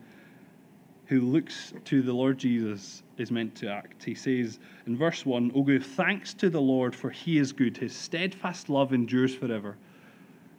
who 1.07 1.21
looks 1.21 1.73
to 1.85 2.03
the 2.03 2.13
Lord 2.13 2.39
Jesus 2.39 3.03
is 3.19 3.31
meant 3.31 3.55
to 3.57 3.69
act. 3.69 4.05
He 4.05 4.15
says 4.15 4.59
in 4.87 4.97
verse 4.97 5.27
1 5.27 5.53
Oh, 5.55 5.63
give 5.63 5.85
thanks 5.85 6.33
to 6.35 6.49
the 6.49 6.61
Lord, 6.61 6.95
for 6.95 7.11
he 7.11 7.39
is 7.39 7.53
good. 7.53 7.77
His 7.77 7.95
steadfast 7.95 8.69
love 8.69 8.93
endures 8.93 9.35
forever. 9.35 9.77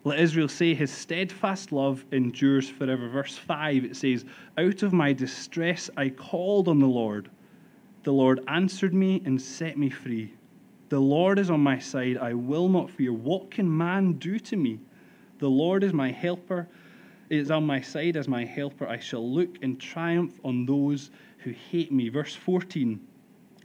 Let 0.03 0.19
Israel 0.19 0.49
say, 0.49 0.73
His 0.73 0.91
steadfast 0.91 1.71
love 1.71 2.03
endures 2.11 2.69
forever. 2.69 3.07
Verse 3.07 3.37
5, 3.37 3.85
it 3.85 3.95
says, 3.95 4.25
Out 4.57 4.83
of 4.83 4.93
my 4.93 5.13
distress 5.13 5.89
I 5.95 6.09
called 6.09 6.67
on 6.67 6.79
the 6.79 6.87
Lord. 6.87 7.29
The 8.03 8.11
Lord 8.13 8.41
answered 8.47 8.93
me 8.93 9.21
and 9.25 9.41
set 9.41 9.77
me 9.77 9.89
free. 9.89 10.33
The 10.89 10.99
Lord 10.99 11.39
is 11.39 11.49
on 11.49 11.61
my 11.61 11.79
side. 11.79 12.17
I 12.17 12.33
will 12.33 12.67
not 12.67 12.91
fear. 12.91 13.13
What 13.13 13.49
can 13.49 13.77
man 13.77 14.13
do 14.13 14.37
to 14.39 14.57
me? 14.57 14.79
The 15.39 15.49
Lord 15.49 15.83
is 15.83 15.93
my 15.93 16.11
helper. 16.11 16.67
It 17.29 17.37
is 17.37 17.49
on 17.49 17.65
my 17.65 17.79
side 17.81 18.17
as 18.17 18.27
my 18.27 18.43
helper. 18.43 18.87
I 18.87 18.99
shall 18.99 19.27
look 19.27 19.57
in 19.61 19.77
triumph 19.77 20.39
on 20.43 20.65
those 20.65 21.11
who 21.39 21.51
hate 21.51 21.91
me. 21.91 22.09
Verse 22.09 22.35
14 22.35 22.99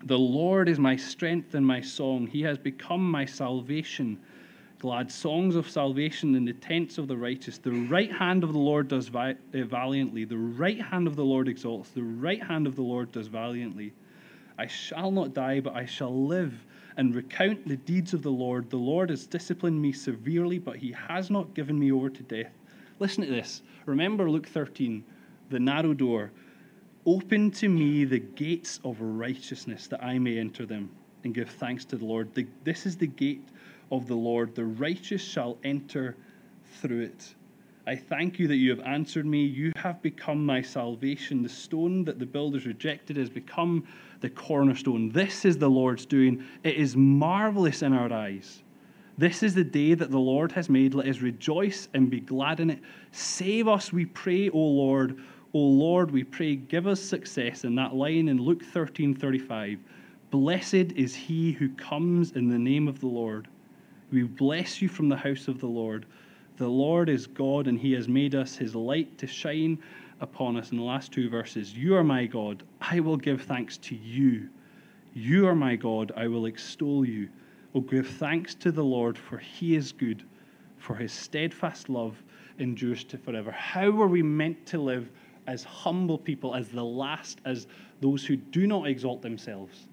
The 0.05 0.19
Lord 0.19 0.69
is 0.69 0.79
my 0.79 0.95
strength 0.95 1.55
and 1.55 1.67
my 1.67 1.81
song. 1.81 2.29
He 2.29 2.43
has 2.43 2.59
become 2.59 3.11
my 3.11 3.25
salvation. 3.25 4.19
Glad 4.79 5.11
songs 5.11 5.57
of 5.57 5.69
salvation 5.69 6.37
in 6.37 6.45
the 6.45 6.53
tents 6.53 6.97
of 6.99 7.09
the 7.09 7.17
righteous. 7.17 7.59
The 7.59 7.73
right 7.73 8.13
hand 8.13 8.45
of 8.45 8.53
the 8.53 8.59
Lord 8.59 8.87
does 8.87 9.11
eh, 9.13 9.35
valiantly. 9.53 10.25
The 10.25 10.39
right 10.39 10.81
hand 10.81 11.09
of 11.09 11.17
the 11.17 11.25
Lord 11.25 11.49
exalts. 11.49 11.91
The 11.91 12.05
right 12.05 12.43
hand 12.43 12.69
of 12.69 12.77
the 12.77 12.83
Lord 12.83 13.11
does 13.11 13.27
valiantly. 13.27 13.93
I 14.59 14.67
shall 14.67 15.13
not 15.13 15.35
die, 15.35 15.61
but 15.61 15.75
I 15.75 15.85
shall 15.87 16.27
live 16.27 16.67
and 16.97 17.15
recount 17.15 17.67
the 17.67 17.77
deeds 17.77 18.13
of 18.13 18.23
the 18.23 18.31
Lord. 18.31 18.69
The 18.71 18.77
Lord 18.77 19.11
has 19.11 19.27
disciplined 19.27 19.81
me 19.81 19.93
severely, 19.93 20.59
but 20.59 20.77
he 20.77 20.91
has 20.93 21.31
not 21.31 21.55
given 21.55 21.79
me 21.79 21.93
over 21.93 22.11
to 22.11 22.23
death. 22.25 22.53
Listen 22.99 23.25
to 23.25 23.31
this. 23.31 23.63
Remember 23.87 24.29
Luke 24.29 24.49
13, 24.49 25.05
the 25.51 25.61
narrow 25.61 25.95
door. 25.95 26.33
Open 27.07 27.53
to 27.53 27.69
me 27.69 28.05
the 28.05 28.19
gates 28.19 28.81
of 28.85 29.01
righteousness, 29.01 29.87
that 29.87 30.03
I 30.03 30.19
may 30.19 30.39
enter 30.39 30.67
them 30.67 30.91
and 31.23 31.33
give 31.33 31.49
thanks 31.49 31.85
to 31.87 31.97
the 31.97 32.05
Lord. 32.05 32.35
The, 32.35 32.47
this 32.65 32.85
is 32.85 32.97
the 32.97 33.07
gate 33.07 33.49
of 33.93 34.09
the 34.09 34.17
Lord. 34.17 34.57
The 34.57 34.65
righteous 34.65 35.23
shall 35.23 35.57
enter 35.63 36.17
through 36.81 37.03
it. 37.03 37.35
I 37.89 37.97
thank 37.97 38.39
you 38.39 38.47
that 38.49 38.57
you 38.57 38.69
have 38.69 38.81
answered 38.81 39.25
me. 39.25 39.47
You 39.47 39.73
have 39.77 40.03
become 40.03 40.45
my 40.45 40.61
salvation. 40.61 41.43
The 41.43 41.49
stone 41.49 42.05
that 42.05 42.19
the 42.19 42.27
builders 42.27 42.67
rejected 42.67 43.17
has 43.17 43.31
become 43.31 43.83
the 44.21 44.29
cornerstone. 44.29 45.09
This 45.09 45.47
is 45.47 45.57
the 45.57 45.71
Lord's 45.71 46.05
doing. 46.05 46.45
It 46.65 46.75
is 46.75 46.97
marvelous 46.97 47.81
in 47.81 47.95
our 47.95 48.13
eyes. 48.13 48.63
This 49.17 49.43
is 49.43 49.55
the 49.55 49.65
day 49.65 49.95
that 49.95 50.11
the 50.11 50.19
Lord 50.19 50.53
has 50.53 50.69
made. 50.69 50.93
Let 50.93 51.09
us 51.09 51.23
rejoice 51.23 51.89
and 51.95 52.11
be 52.11 52.21
glad 52.21 52.61
in 52.61 52.69
it. 52.69 52.81
Save 53.13 53.69
us, 53.69 53.91
we 53.91 54.05
pray, 54.05 54.51
O 54.51 54.59
Lord. 54.59 55.19
O 55.55 55.59
Lord, 55.59 56.11
we 56.11 56.25
pray, 56.25 56.57
give 56.57 56.87
us 56.87 57.01
success 57.01 57.65
in 57.65 57.75
that 57.77 57.95
line 57.95 58.29
in 58.29 58.37
Luke 58.37 58.63
13 58.63 59.15
35. 59.15 59.79
Blessed 60.31 60.75
is 60.75 61.15
he 61.15 61.53
who 61.53 61.71
comes 61.71 62.33
in 62.33 62.51
the 62.51 62.59
name 62.59 62.87
of 62.87 63.01
the 63.01 63.07
Lord. 63.07 63.49
We 64.13 64.25
bless 64.25 64.83
you 64.83 64.91
from 64.91 65.09
the 65.09 65.17
house 65.17 65.49
of 65.49 65.59
the 65.59 65.67
Lord. 65.67 66.05
The 66.59 66.69
Lord 66.69 67.09
is 67.09 67.29
God, 67.29 67.69
and 67.69 67.79
he 67.79 67.93
has 67.93 68.09
made 68.09 68.35
us 68.35 68.57
his 68.57 68.75
light 68.75 69.17
to 69.19 69.29
shine 69.29 69.79
upon 70.21 70.57
us 70.57 70.73
in 70.73 70.77
the 70.77 70.83
last 70.83 71.13
two 71.13 71.31
verses 71.31 71.73
You 71.73 71.95
are 71.95 72.03
my 72.03 72.27
God, 72.27 72.65
I 72.81 72.99
will 72.99 73.17
give 73.17 73.43
thanks 73.43 73.77
to 73.79 73.95
you. 73.95 74.49
You 75.15 75.47
are 75.47 75.55
my 75.55 75.77
God, 75.77 76.11
I 76.17 76.27
will 76.27 76.47
extol 76.47 77.05
you. 77.05 77.29
Oh, 77.77 77.81
give 77.81 78.09
thanks 78.09 78.57
to 78.57 78.73
the 78.73 78.83
Lord, 78.83 79.17
for 79.17 79.39
he 79.39 79.77
is 79.77 79.93
good, 79.93 80.25
for 80.79 80.97
his 80.97 81.13
steadfast 81.13 81.89
love 81.89 82.21
endures 82.59 83.05
to 83.05 83.19
forever. 83.19 83.53
How 83.53 83.91
are 84.03 84.09
we 84.09 84.25
meant 84.25 84.67
to 84.67 84.79
live 84.79 85.11
as 85.47 85.63
humble 85.63 86.19
people, 86.19 86.57
as 86.57 86.71
the 86.71 86.85
last, 86.85 87.41
as 87.45 87.69
those 88.01 88.27
who 88.27 88.35
do 88.35 88.67
not 88.67 88.89
exalt 88.89 89.23
themselves? 89.23 89.87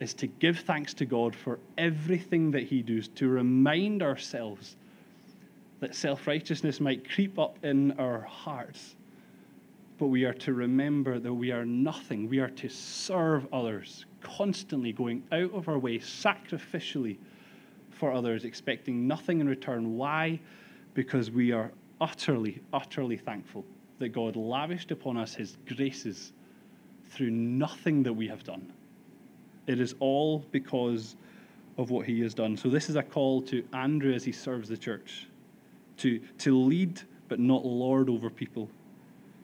Is 0.00 0.14
to 0.14 0.28
give 0.28 0.60
thanks 0.60 0.94
to 0.94 1.04
God 1.04 1.36
for 1.36 1.58
everything 1.76 2.52
that 2.52 2.62
he 2.62 2.80
does, 2.80 3.08
to 3.08 3.28
remind 3.28 4.02
ourselves 4.02 4.76
that 5.80 5.94
self 5.94 6.26
righteousness 6.26 6.80
might 6.80 7.08
creep 7.08 7.38
up 7.38 7.64
in 7.64 7.92
our 7.92 8.20
hearts 8.20 8.96
but 9.98 10.06
we 10.06 10.24
are 10.24 10.32
to 10.32 10.54
remember 10.54 11.18
that 11.18 11.34
we 11.34 11.50
are 11.50 11.66
nothing. 11.66 12.28
We 12.28 12.38
are 12.38 12.50
to 12.50 12.68
serve 12.68 13.46
others. 13.52 14.06
constantly 14.20 14.92
going 14.92 15.22
out 15.30 15.52
of 15.52 15.68
our 15.68 15.78
way 15.78 15.98
sacrificially 15.98 17.18
for 17.90 18.12
others, 18.12 18.44
expecting 18.44 19.06
nothing 19.06 19.40
in 19.40 19.48
return. 19.48 19.96
Why? 19.96 20.40
Because 20.94 21.30
we 21.30 21.52
are 21.52 21.70
utterly, 22.00 22.60
utterly 22.72 23.16
thankful 23.16 23.64
that 23.98 24.08
God 24.10 24.36
lavished 24.36 24.90
upon 24.90 25.16
us 25.16 25.34
his 25.34 25.56
graces 25.66 26.32
through 27.10 27.30
nothing 27.30 28.02
that 28.04 28.12
we 28.12 28.28
have 28.28 28.44
done. 28.44 28.72
It 29.66 29.80
is 29.80 29.94
all 30.00 30.44
because 30.50 31.16
of 31.76 31.90
what 31.90 32.06
he 32.06 32.20
has 32.20 32.34
done. 32.34 32.56
So, 32.56 32.68
this 32.68 32.88
is 32.88 32.96
a 32.96 33.02
call 33.02 33.42
to 33.42 33.64
Andrew 33.72 34.12
as 34.12 34.24
he 34.24 34.32
serves 34.32 34.68
the 34.68 34.76
church 34.76 35.28
to, 35.98 36.18
to 36.38 36.58
lead 36.58 37.00
but 37.28 37.38
not 37.38 37.64
lord 37.64 38.08
over 38.08 38.30
people, 38.30 38.68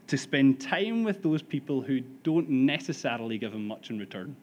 to 0.07 0.19
spend 0.19 0.61
time 0.61 1.05
with 1.05 1.23
those 1.23 1.43
people 1.43 1.83
who 1.83 2.01
don't 2.23 2.49
necessarily 2.49 3.39
give 3.39 3.53
him 3.53 3.67
much 3.67 3.91
in 3.91 3.99
return, 3.99 4.35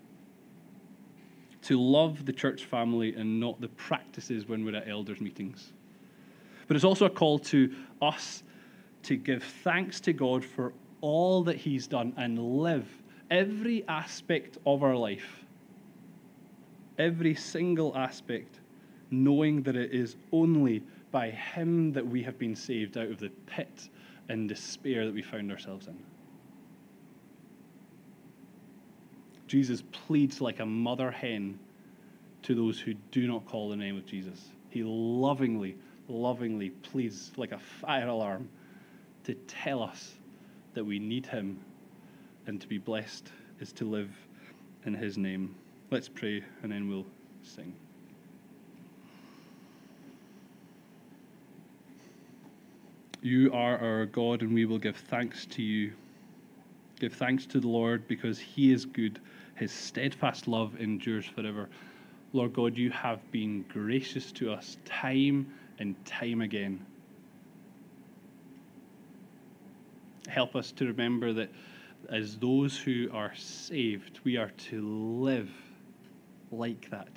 to 1.63 1.79
love 1.79 2.25
the 2.25 2.33
church 2.33 2.65
family 2.65 3.15
and 3.15 3.39
not 3.39 3.59
the 3.61 3.67
practices 3.69 4.47
when 4.47 4.63
we're 4.65 4.75
at 4.75 4.87
elders' 4.87 5.21
meetings. 5.21 5.73
But 6.67 6.75
it's 6.75 6.85
also 6.85 7.05
a 7.05 7.09
call 7.09 7.39
to 7.39 7.73
us 8.01 8.43
to 9.03 9.17
give 9.17 9.43
thanks 9.43 9.99
to 10.01 10.13
God 10.13 10.45
for 10.45 10.73
all 11.01 11.43
that 11.43 11.57
He's 11.57 11.87
done 11.87 12.13
and 12.17 12.39
live 12.39 12.87
every 13.29 13.87
aspect 13.87 14.57
of 14.65 14.83
our 14.83 14.95
life, 14.95 15.43
every 16.99 17.33
single 17.33 17.95
aspect, 17.97 18.59
knowing 19.09 19.63
that 19.63 19.75
it 19.75 19.93
is 19.93 20.15
only 20.31 20.83
by 21.11 21.29
Him 21.29 21.91
that 21.93 22.07
we 22.07 22.23
have 22.23 22.39
been 22.39 22.55
saved 22.55 22.97
out 22.97 23.09
of 23.09 23.19
the 23.19 23.29
pit 23.45 23.89
and 24.29 24.47
despair 24.47 25.05
that 25.05 25.13
we 25.13 25.21
found 25.21 25.51
ourselves 25.51 25.87
in. 25.87 25.97
Jesus 29.47 29.83
pleads 29.91 30.39
like 30.39 30.61
a 30.61 30.65
mother 30.65 31.11
hen 31.11 31.59
to 32.43 32.55
those 32.55 32.79
who 32.79 32.93
do 33.11 33.27
not 33.27 33.45
call 33.45 33.69
the 33.69 33.75
name 33.75 33.97
of 33.97 34.05
Jesus. 34.05 34.39
He 34.69 34.83
lovingly, 34.83 35.75
lovingly 36.07 36.69
pleads 36.69 37.31
like 37.35 37.51
a 37.51 37.59
fire 37.59 38.07
alarm 38.07 38.47
to 39.25 39.33
tell 39.47 39.83
us 39.83 40.13
that 40.73 40.83
we 40.83 40.99
need 40.99 41.25
Him 41.25 41.59
and 42.47 42.61
to 42.61 42.67
be 42.67 42.77
blessed 42.77 43.29
is 43.59 43.73
to 43.73 43.85
live 43.85 44.09
in 44.85 44.93
His 44.93 45.17
name. 45.17 45.53
Let's 45.91 46.07
pray 46.07 46.43
and 46.63 46.71
then 46.71 46.87
we'll 46.87 47.05
sing. 47.43 47.75
You 53.23 53.53
are 53.53 53.77
our 53.77 54.07
God, 54.07 54.41
and 54.41 54.53
we 54.53 54.65
will 54.65 54.79
give 54.79 54.97
thanks 54.97 55.45
to 55.47 55.61
you. 55.61 55.93
Give 56.99 57.13
thanks 57.13 57.45
to 57.47 57.59
the 57.59 57.67
Lord 57.67 58.07
because 58.07 58.39
He 58.39 58.73
is 58.73 58.85
good. 58.85 59.19
His 59.55 59.71
steadfast 59.71 60.47
love 60.47 60.79
endures 60.79 61.25
forever. 61.25 61.69
Lord 62.33 62.53
God, 62.53 62.75
you 62.75 62.89
have 62.89 63.19
been 63.31 63.63
gracious 63.69 64.31
to 64.33 64.51
us 64.51 64.77
time 64.85 65.53
and 65.77 65.95
time 66.03 66.41
again. 66.41 66.83
Help 70.27 70.55
us 70.55 70.71
to 70.71 70.85
remember 70.85 71.31
that 71.33 71.51
as 72.09 72.37
those 72.37 72.77
who 72.77 73.07
are 73.13 73.33
saved, 73.35 74.19
we 74.23 74.37
are 74.37 74.51
to 74.69 74.81
live 74.81 75.51
like 76.51 76.89
that. 76.89 77.09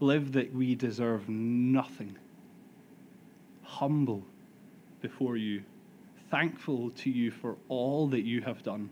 Live 0.00 0.32
that 0.32 0.52
we 0.52 0.74
deserve 0.74 1.28
nothing. 1.28 2.16
Humble 3.62 4.24
before 5.00 5.36
you, 5.36 5.62
thankful 6.30 6.90
to 6.90 7.10
you 7.10 7.30
for 7.30 7.56
all 7.68 8.08
that 8.08 8.22
you 8.22 8.40
have 8.42 8.62
done. 8.62 8.90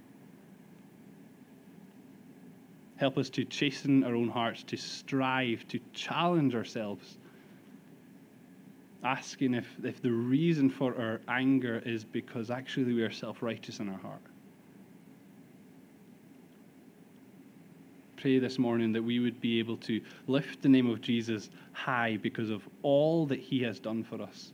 Help 2.96 3.18
us 3.18 3.28
to 3.30 3.44
chasten 3.44 4.04
our 4.04 4.14
own 4.14 4.28
hearts, 4.28 4.62
to 4.64 4.76
strive, 4.76 5.66
to 5.68 5.80
challenge 5.92 6.54
ourselves, 6.54 7.18
asking 9.02 9.54
if, 9.54 9.66
if 9.82 10.00
the 10.00 10.10
reason 10.10 10.70
for 10.70 10.96
our 10.96 11.20
anger 11.28 11.82
is 11.84 12.04
because 12.04 12.50
actually 12.50 12.94
we 12.94 13.02
are 13.02 13.10
self 13.10 13.42
righteous 13.42 13.80
in 13.80 13.88
our 13.88 13.98
heart. 13.98 14.22
Pray 18.16 18.38
this 18.38 18.58
morning 18.58 18.92
that 18.92 19.02
we 19.02 19.18
would 19.18 19.40
be 19.40 19.58
able 19.58 19.76
to 19.76 20.00
lift 20.28 20.62
the 20.62 20.68
name 20.68 20.88
of 20.88 21.02
Jesus 21.02 21.50
high 21.72 22.16
because 22.22 22.48
of 22.48 22.62
all 22.82 23.26
that 23.26 23.40
he 23.40 23.62
has 23.62 23.78
done 23.78 24.02
for 24.02 24.22
us 24.22 24.52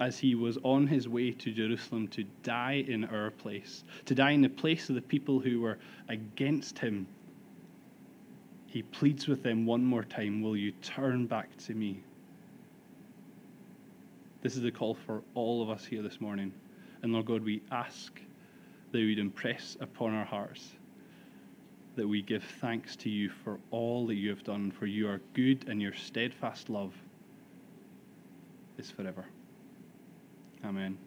as 0.00 0.18
he 0.18 0.34
was 0.34 0.58
on 0.62 0.86
his 0.86 1.08
way 1.08 1.30
to 1.30 1.52
Jerusalem 1.52 2.08
to 2.08 2.24
die 2.42 2.84
in 2.88 3.04
our 3.04 3.30
place, 3.30 3.84
to 4.06 4.14
die 4.14 4.32
in 4.32 4.42
the 4.42 4.48
place 4.48 4.88
of 4.88 4.96
the 4.96 5.02
people 5.02 5.38
who 5.38 5.60
were 5.60 5.78
against 6.08 6.78
him, 6.78 7.06
he 8.66 8.82
pleads 8.82 9.28
with 9.28 9.42
them 9.42 9.66
one 9.66 9.84
more 9.84 10.02
time 10.02 10.42
Will 10.42 10.56
you 10.56 10.72
turn 10.82 11.26
back 11.26 11.56
to 11.58 11.74
me? 11.74 12.02
This 14.42 14.56
is 14.56 14.64
a 14.64 14.70
call 14.70 14.94
for 14.94 15.22
all 15.34 15.62
of 15.62 15.70
us 15.70 15.84
here 15.84 16.02
this 16.02 16.20
morning. 16.20 16.52
And 17.02 17.12
Lord 17.12 17.26
God, 17.26 17.44
we 17.44 17.62
ask 17.70 18.20
that 18.90 18.98
you 18.98 19.10
would 19.10 19.18
impress 19.18 19.76
upon 19.80 20.12
our 20.12 20.24
hearts 20.24 20.72
that 21.96 22.06
we 22.06 22.22
give 22.22 22.42
thanks 22.60 22.96
to 22.96 23.08
you 23.08 23.30
for 23.30 23.58
all 23.70 24.06
that 24.06 24.16
you 24.16 24.30
have 24.30 24.42
done, 24.42 24.70
for 24.70 24.86
you 24.86 25.08
are 25.08 25.20
good 25.32 25.64
and 25.68 25.80
your 25.80 25.94
steadfast 25.94 26.68
love 26.68 26.92
is 28.78 28.90
forever. 28.90 29.24
Amen. 30.64 30.98